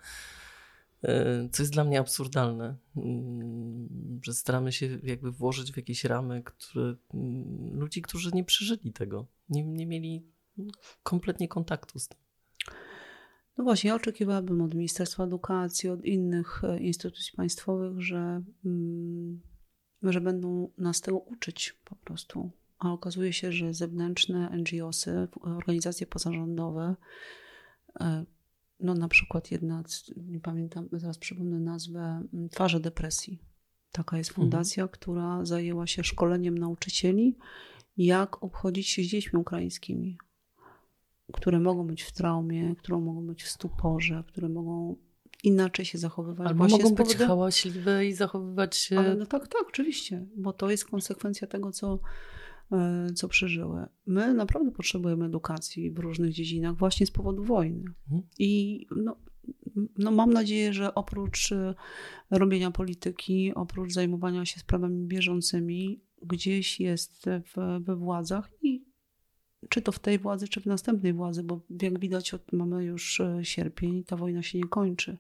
e, 1.03 1.49
co 1.53 1.63
jest 1.63 1.73
dla 1.73 1.85
mnie 1.85 2.01
absurdalne, 2.01 2.77
mm, 2.97 4.21
że 4.23 4.35
staramy 4.35 4.73
się 4.73 4.99
jakby 5.03 5.33
włożyć 5.33 5.73
w 5.73 5.77
jakieś 5.77 6.05
ramy 6.05 6.43
które, 6.43 6.95
mm, 7.15 7.79
ludzi, 7.79 8.03
którzy 8.03 8.31
nie 8.33 8.45
przeżyli 8.45 8.93
tego, 8.93 9.27
nie, 9.49 9.65
nie 9.65 9.87
mieli 9.87 10.27
kompletnie 11.03 11.49
kontaktu 11.49 11.99
z 11.99 12.09
tym. 12.09 12.26
No 13.57 13.65
właśnie, 13.65 13.89
ja 13.89 13.95
oczekiwałabym 13.95 14.61
od 14.61 14.75
Ministerstwa 14.75 15.25
Edukacji, 15.25 15.89
od 15.89 16.05
innych 16.05 16.65
e, 16.65 16.81
instytucji 16.81 17.33
państwowych, 17.37 18.01
że, 18.01 18.43
mm, 18.65 19.41
że 20.03 20.21
będą 20.21 20.71
nas 20.79 21.01
tego 21.01 21.19
uczyć 21.19 21.81
po 21.85 21.97
prostu. 21.97 22.51
A 22.79 22.93
okazuje 22.93 23.33
się, 23.33 23.53
że 23.53 23.75
zewnętrzne 23.75 24.51
NGOsy, 24.57 25.29
organizacje 25.41 26.07
pozarządowe, 26.07 26.97
e, 28.01 28.25
no 28.81 28.95
na 28.95 29.09
przykład 29.09 29.51
jedna, 29.51 29.83
nie 30.17 30.41
pamiętam, 30.41 30.89
zaraz 30.93 31.19
przypomnę 31.19 31.61
nazwę, 31.61 32.23
mm, 32.35 32.49
Twarze 32.49 32.81
Depresji. 32.81 33.39
Taka 33.93 34.19
jest 34.19 34.31
mhm. 34.31 34.45
fundacja, 34.45 34.83
mhm. 34.83 34.99
która 34.99 35.45
zajęła 35.45 35.87
się 35.87 36.05
szkoleniem 36.05 36.59
nauczycieli, 36.59 37.37
jak 37.97 38.43
obchodzić 38.43 38.89
się 38.89 39.03
z 39.03 39.07
dziećmi 39.07 39.41
ukraińskimi 39.41 40.19
które 41.33 41.61
mogą 41.61 41.87
być 41.87 42.03
w 42.03 42.13
traumie, 42.13 42.75
które 42.79 42.99
mogą 42.99 43.27
być 43.27 43.43
w 43.43 43.49
stuporze, 43.49 44.25
które 44.27 44.49
mogą 44.49 44.97
inaczej 45.45 45.85
się 45.85 45.99
zachowywać. 45.99 46.49
Albo 46.49 46.69
mogą 46.69 46.95
być 46.95 47.17
hałaśliwe 47.17 48.07
i 48.07 48.13
zachowywać 48.13 48.77
się... 48.77 48.99
Ale 48.99 49.17
no 49.17 49.27
tak, 49.27 49.49
tak, 49.49 49.63
oczywiście, 49.69 50.27
bo 50.37 50.53
to 50.53 50.71
jest 50.71 50.85
konsekwencja 50.85 51.47
tego, 51.47 51.73
co, 51.73 51.99
e, 52.73 53.07
co 53.15 53.29
przeżyły. 53.29 53.87
My 54.07 54.35
naprawdę 54.35 54.71
potrzebujemy 54.71 55.25
edukacji 55.25 55.91
w 55.91 55.99
różnych 55.99 56.33
dziedzinach 56.33 56.77
właśnie 56.77 57.07
z 57.07 57.11
powodu 57.11 57.45
wojny. 57.45 57.85
Mhm. 58.07 58.23
I 58.39 58.87
no, 58.97 59.17
no 59.99 60.11
mam 60.11 60.33
nadzieję, 60.33 60.73
że 60.73 60.95
oprócz 60.95 61.53
e, 61.53 61.75
robienia 62.31 62.71
polityki, 62.71 63.55
oprócz 63.55 63.93
zajmowania 63.93 64.45
się 64.45 64.61
sprawami 64.61 65.07
bieżącymi, 65.07 66.01
gdzieś 66.23 66.81
jest 66.81 67.25
w, 67.25 67.85
we 67.85 67.97
władzach 67.97 68.51
i 68.63 68.86
czy 69.69 69.83
to 69.83 69.93
w 69.93 69.99
tej 69.99 70.19
władzy, 70.19 70.49
czy 70.49 70.61
w 70.61 70.67
następnej 70.67 71.13
władzy, 71.13 71.43
bo 71.43 71.61
jak 71.83 71.99
widać, 71.99 72.35
mamy 72.53 72.85
już 72.85 73.21
e, 73.21 73.45
sierpień, 73.45 74.05
ta 74.05 74.17
wojna 74.17 74.43
się 74.43 74.59
nie 74.59 74.69
kończy. 74.69 75.19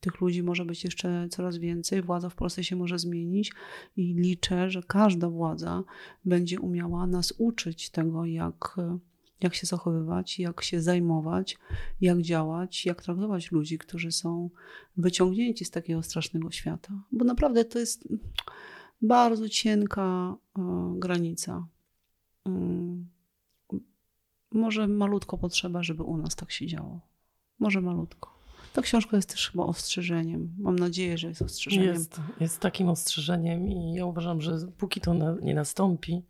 Tych 0.00 0.20
ludzi 0.20 0.42
może 0.42 0.64
być 0.64 0.84
jeszcze 0.84 1.28
coraz 1.30 1.56
więcej, 1.56 2.02
władza 2.02 2.28
w 2.28 2.34
Polsce 2.34 2.64
się 2.64 2.76
może 2.76 2.98
zmienić 2.98 3.52
i 3.96 4.14
liczę, 4.14 4.70
że 4.70 4.82
każda 4.82 5.28
władza 5.28 5.84
będzie 6.24 6.60
umiała 6.60 7.06
nas 7.06 7.34
uczyć 7.38 7.90
tego, 7.90 8.24
jak, 8.24 8.74
e, 8.78 8.98
jak 9.40 9.54
się 9.54 9.66
zachowywać, 9.66 10.38
jak 10.38 10.62
się 10.62 10.80
zajmować, 10.80 11.58
jak 12.00 12.22
działać, 12.22 12.86
jak 12.86 13.02
traktować 13.02 13.52
ludzi, 13.52 13.78
którzy 13.78 14.12
są 14.12 14.50
wyciągnięci 14.96 15.64
z 15.64 15.70
takiego 15.70 16.02
strasznego 16.02 16.50
świata. 16.50 16.92
Bo 17.12 17.24
naprawdę 17.24 17.64
to 17.64 17.78
jest 17.78 18.08
bardzo 19.02 19.48
cienka 19.48 20.36
e, 20.58 20.94
granica. 20.98 21.66
Może 24.52 24.88
malutko 24.88 25.38
potrzeba, 25.38 25.82
żeby 25.82 26.02
u 26.02 26.16
nas 26.16 26.36
tak 26.36 26.50
się 26.50 26.66
działo. 26.66 27.00
Może 27.58 27.80
malutko. 27.80 28.38
Ta 28.72 28.82
książka 28.82 29.16
jest 29.16 29.30
też 29.30 29.50
chyba 29.50 29.64
ostrzeżeniem. 29.64 30.54
Mam 30.58 30.78
nadzieję, 30.78 31.18
że 31.18 31.28
jest 31.28 31.42
ostrzeżeniem. 31.42 31.94
Jest, 31.94 32.20
jest 32.40 32.60
takim 32.60 32.88
ostrzeżeniem 32.88 33.68
i 33.68 33.94
ja 33.94 34.06
uważam, 34.06 34.40
że 34.40 34.58
póki 34.78 35.00
to 35.00 35.14
na, 35.14 35.36
nie 35.42 35.54
nastąpi, 35.54 36.22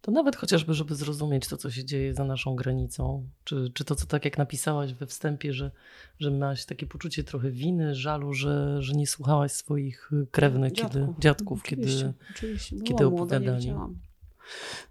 to 0.00 0.10
nawet 0.12 0.36
chociażby, 0.36 0.74
żeby 0.74 0.94
zrozumieć 0.94 1.48
to, 1.48 1.56
co 1.56 1.70
się 1.70 1.84
dzieje 1.84 2.14
za 2.14 2.24
naszą 2.24 2.56
granicą, 2.56 3.28
czy, 3.44 3.70
czy 3.74 3.84
to, 3.84 3.94
co 3.94 4.06
tak 4.06 4.24
jak 4.24 4.38
napisałaś 4.38 4.94
we 4.94 5.06
wstępie, 5.06 5.52
że, 5.52 5.70
że 6.18 6.30
miałaś 6.30 6.64
takie 6.64 6.86
poczucie 6.86 7.24
trochę 7.24 7.50
winy, 7.50 7.94
żalu, 7.94 8.34
że, 8.34 8.82
że 8.82 8.94
nie 8.94 9.06
słuchałaś 9.06 9.52
swoich 9.52 10.10
krewnych, 10.30 10.72
Dziadków. 10.72 10.92
kiedy, 10.92 11.14
dziadków, 11.18 11.60
oczywiście, 11.64 11.98
kiedy, 11.98 12.14
oczywiście. 12.30 12.76
kiedy 12.80 13.06
opowiadali. 13.06 13.74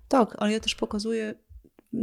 Tak, 0.07 0.35
ale 0.39 0.51
ja 0.51 0.59
też 0.59 0.75
pokazuję 0.75 1.35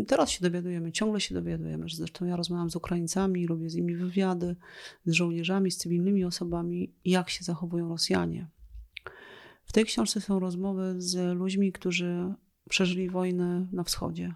Teraz 0.06 0.30
się 0.30 0.40
dowiadujemy, 0.42 0.92
ciągle 0.92 1.20
się 1.20 1.34
dowiadujemy, 1.34 1.88
że 1.88 1.96
zresztą 1.96 2.24
ja 2.24 2.36
rozmawiam 2.36 2.70
z 2.70 2.76
Ukraińcami, 2.76 3.46
robię 3.46 3.70
z 3.70 3.74
nimi 3.74 3.96
wywiady, 3.96 4.56
z 5.04 5.12
żołnierzami, 5.12 5.70
z 5.70 5.76
cywilnymi 5.76 6.24
osobami, 6.24 6.94
jak 7.04 7.30
się 7.30 7.44
zachowują 7.44 7.88
Rosjanie. 7.88 8.48
W 9.64 9.72
tej 9.72 9.84
książce 9.84 10.20
są 10.20 10.40
rozmowy 10.40 10.94
z 10.98 11.36
ludźmi, 11.36 11.72
którzy 11.72 12.34
przeżyli 12.68 13.10
wojnę 13.10 13.66
na 13.72 13.84
wschodzie. 13.84 14.34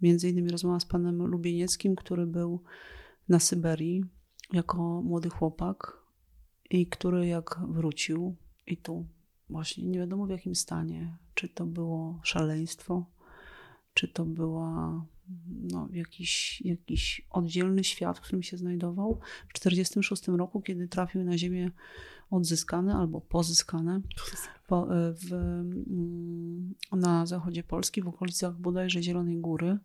Między 0.00 0.28
innymi 0.28 0.50
rozmowa 0.50 0.80
z 0.80 0.84
panem 0.84 1.26
Lubienieckim, 1.26 1.96
który 1.96 2.26
był 2.26 2.62
na 3.28 3.38
Syberii 3.38 4.04
jako 4.52 5.02
młody 5.02 5.28
chłopak 5.30 5.98
i 6.70 6.86
który 6.86 7.26
jak 7.26 7.60
wrócił 7.68 8.36
i 8.66 8.76
tu 8.76 9.06
właśnie 9.50 9.84
nie 9.84 9.98
wiadomo 9.98 10.26
w 10.26 10.30
jakim 10.30 10.54
stanie, 10.54 11.18
czy 11.34 11.48
to 11.48 11.66
było 11.66 12.20
szaleństwo, 12.22 13.06
czy 13.98 14.08
to 14.08 14.24
była 14.24 15.06
no, 15.48 15.88
jakiś, 15.92 16.60
jakiś 16.60 17.26
oddzielny 17.30 17.84
świat, 17.84 18.18
w 18.18 18.20
którym 18.20 18.42
się 18.42 18.56
znajdował. 18.56 19.20
W 19.48 19.52
1946 19.52 20.28
roku, 20.28 20.60
kiedy 20.60 20.88
trafił 20.88 21.24
na 21.24 21.38
ziemię 21.38 21.70
odzyskane 22.30 22.94
albo 22.94 23.20
pozyskane 23.20 24.00
po, 24.66 24.86
w, 24.90 25.32
mm, 25.32 26.74
na 26.92 27.26
zachodzie 27.26 27.62
Polski, 27.62 28.02
w 28.02 28.08
okolicach 28.08 28.58
bodajże 28.58 29.02
Zielonej 29.02 29.38
Góry, 29.38 29.78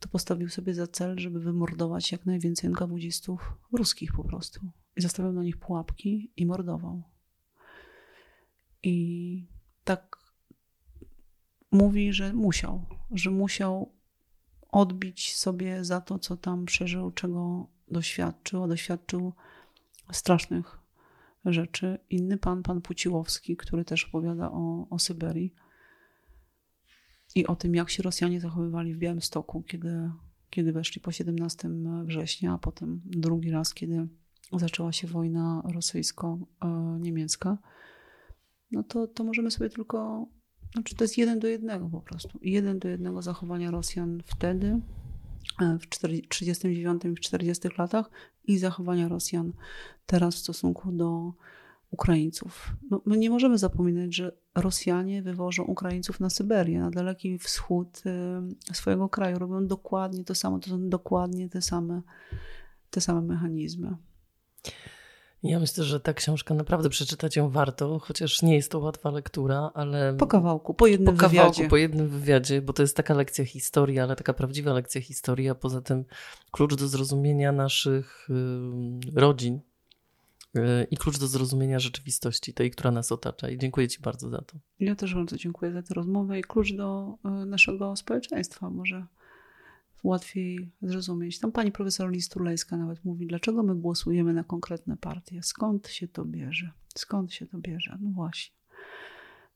to 0.00 0.08
postawił 0.08 0.48
sobie 0.48 0.74
za 0.74 0.86
cel, 0.86 1.18
żeby 1.18 1.40
wymordować 1.40 2.12
jak 2.12 2.26
najwięcej 2.26 2.70
NKWDzistów 2.70 3.52
ruskich 3.72 4.12
po 4.12 4.24
prostu. 4.24 4.60
I 4.96 5.02
zostawiał 5.02 5.32
na 5.32 5.42
nich 5.42 5.56
pułapki 5.56 6.30
i 6.36 6.46
mordował. 6.46 7.02
I 8.82 9.46
tak 9.84 10.27
mówi, 11.70 12.12
że 12.12 12.32
musiał, 12.32 12.84
że 13.10 13.30
musiał 13.30 13.92
odbić 14.68 15.36
sobie 15.36 15.84
za 15.84 16.00
to, 16.00 16.18
co 16.18 16.36
tam 16.36 16.66
przeżył, 16.66 17.10
czego 17.10 17.66
doświadczył, 17.90 18.62
a 18.62 18.68
doświadczył 18.68 19.32
strasznych 20.12 20.78
rzeczy. 21.44 21.98
Inny 22.10 22.38
pan, 22.38 22.62
pan 22.62 22.80
Puciłowski, 22.80 23.56
który 23.56 23.84
też 23.84 24.04
opowiada 24.04 24.50
o, 24.50 24.86
o 24.90 24.98
Syberii 24.98 25.54
i 27.34 27.46
o 27.46 27.56
tym, 27.56 27.74
jak 27.74 27.90
się 27.90 28.02
Rosjanie 28.02 28.40
zachowywali 28.40 28.94
w 28.94 28.98
Białymstoku, 28.98 29.62
kiedy, 29.62 30.10
kiedy 30.50 30.72
weszli 30.72 31.00
po 31.00 31.12
17 31.12 31.70
września, 32.04 32.52
a 32.52 32.58
potem 32.58 33.00
drugi 33.04 33.50
raz, 33.50 33.74
kiedy 33.74 34.08
zaczęła 34.52 34.92
się 34.92 35.08
wojna 35.08 35.62
rosyjsko-niemiecka. 35.64 37.58
no 38.70 38.82
to, 38.82 39.06
to 39.06 39.24
możemy 39.24 39.50
sobie 39.50 39.70
tylko, 39.70 40.26
znaczy 40.72 40.94
to 40.94 41.04
jest 41.04 41.18
jeden 41.18 41.38
do 41.38 41.48
jednego 41.48 41.88
po 41.88 42.00
prostu. 42.00 42.38
Jeden 42.42 42.78
do 42.78 42.88
jednego 42.88 43.22
zachowania 43.22 43.70
Rosjan 43.70 44.22
wtedy, 44.26 44.80
e, 45.60 45.78
w 45.80 45.86
1939 45.86 47.04
i 47.04 47.14
w 47.14 47.20
40 47.20 47.68
latach 47.78 48.10
i 48.44 48.58
zachowania 48.58 49.08
Rosjan 49.08 49.52
teraz 50.06 50.34
w 50.34 50.38
stosunku 50.38 50.92
do 50.92 51.32
Ukraińców. 51.90 52.72
No, 52.90 53.02
my 53.04 53.18
nie 53.18 53.30
możemy 53.30 53.58
zapominać, 53.58 54.14
że 54.14 54.32
Rosjanie 54.54 55.22
wywożą 55.22 55.64
Ukraińców 55.64 56.20
na 56.20 56.30
Syberię, 56.30 56.80
na 56.80 56.90
daleki 56.90 57.38
wschód 57.38 58.02
y, 58.70 58.74
swojego 58.74 59.08
kraju. 59.08 59.38
Robią 59.38 59.66
dokładnie 59.66 60.24
to 60.24 60.34
samo, 60.34 60.58
to 60.58 60.70
są 60.70 60.88
dokładnie 60.88 61.48
te 61.48 61.62
same, 61.62 62.02
te 62.90 63.00
same 63.00 63.22
mechanizmy. 63.22 63.96
Ja 65.42 65.60
myślę, 65.60 65.84
że 65.84 66.00
ta 66.00 66.14
książka 66.14 66.54
naprawdę 66.54 66.88
przeczytać 66.88 67.36
ją 67.36 67.50
warto, 67.50 67.98
chociaż 67.98 68.42
nie 68.42 68.54
jest 68.54 68.70
to 68.70 68.78
łatwa 68.78 69.10
lektura, 69.10 69.70
ale. 69.74 70.14
Po 70.18 70.26
kawałku, 70.26 70.74
po 70.74 70.86
jednym 70.86 71.14
po 71.14 71.20
kawałku, 71.20 71.52
wywiadzie. 71.52 71.68
Po 71.68 71.76
jednym 71.76 72.08
wywiadzie, 72.08 72.62
bo 72.62 72.72
to 72.72 72.82
jest 72.82 72.96
taka 72.96 73.14
lekcja 73.14 73.44
historii, 73.44 73.98
ale 73.98 74.16
taka 74.16 74.32
prawdziwa 74.32 74.72
lekcja 74.72 75.00
historii, 75.00 75.48
a 75.48 75.54
poza 75.54 75.80
tym 75.80 76.04
klucz 76.50 76.74
do 76.74 76.88
zrozumienia 76.88 77.52
naszych 77.52 78.28
y, 78.30 79.20
rodzin, 79.20 79.60
i 80.90 80.96
klucz 80.96 81.18
do 81.18 81.26
zrozumienia 81.26 81.78
rzeczywistości, 81.78 82.54
tej, 82.54 82.70
która 82.70 82.90
nas 82.90 83.12
otacza. 83.12 83.48
I 83.48 83.58
dziękuję 83.58 83.88
Ci 83.88 84.00
bardzo 84.00 84.28
za 84.30 84.38
to. 84.38 84.58
Ja 84.80 84.94
też 84.94 85.14
bardzo 85.14 85.36
dziękuję 85.36 85.72
za 85.72 85.82
tę 85.82 85.94
rozmowę 85.94 86.38
i 86.38 86.42
klucz 86.42 86.72
do 86.72 87.18
e, 87.24 87.28
naszego 87.28 87.96
społeczeństwa. 87.96 88.70
Może 88.70 89.06
łatwiej 90.02 90.70
zrozumieć. 90.82 91.38
Tam 91.38 91.52
pani 91.52 91.72
profesor 91.72 92.10
Listurlejska 92.10 92.76
nawet 92.76 93.04
mówi, 93.04 93.26
dlaczego 93.26 93.62
my 93.62 93.74
głosujemy 93.74 94.32
na 94.32 94.44
konkretne 94.44 94.96
partie. 94.96 95.42
Skąd 95.42 95.88
się 95.88 96.08
to 96.08 96.24
bierze? 96.24 96.70
Skąd 96.94 97.32
się 97.32 97.46
to 97.46 97.58
bierze? 97.58 97.98
No 98.00 98.10
właśnie. 98.10 98.56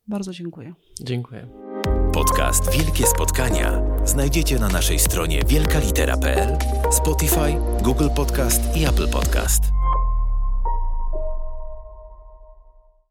Bardzo 0.09 0.32
dziękuję. 0.32 0.74
Dziękuję. 1.01 1.49
Podcast 2.12 2.72
Wielkie 2.72 3.07
Spotkania 3.07 3.82
znajdziecie 4.05 4.59
na 4.59 4.68
naszej 4.68 4.99
stronie 4.99 5.43
wielkalitera.pl, 5.49 6.59
Spotify, 6.93 7.53
Google 7.82 8.09
Podcast 8.16 8.76
i 8.76 8.84
Apple 8.84 9.09
Podcast. 9.09 9.62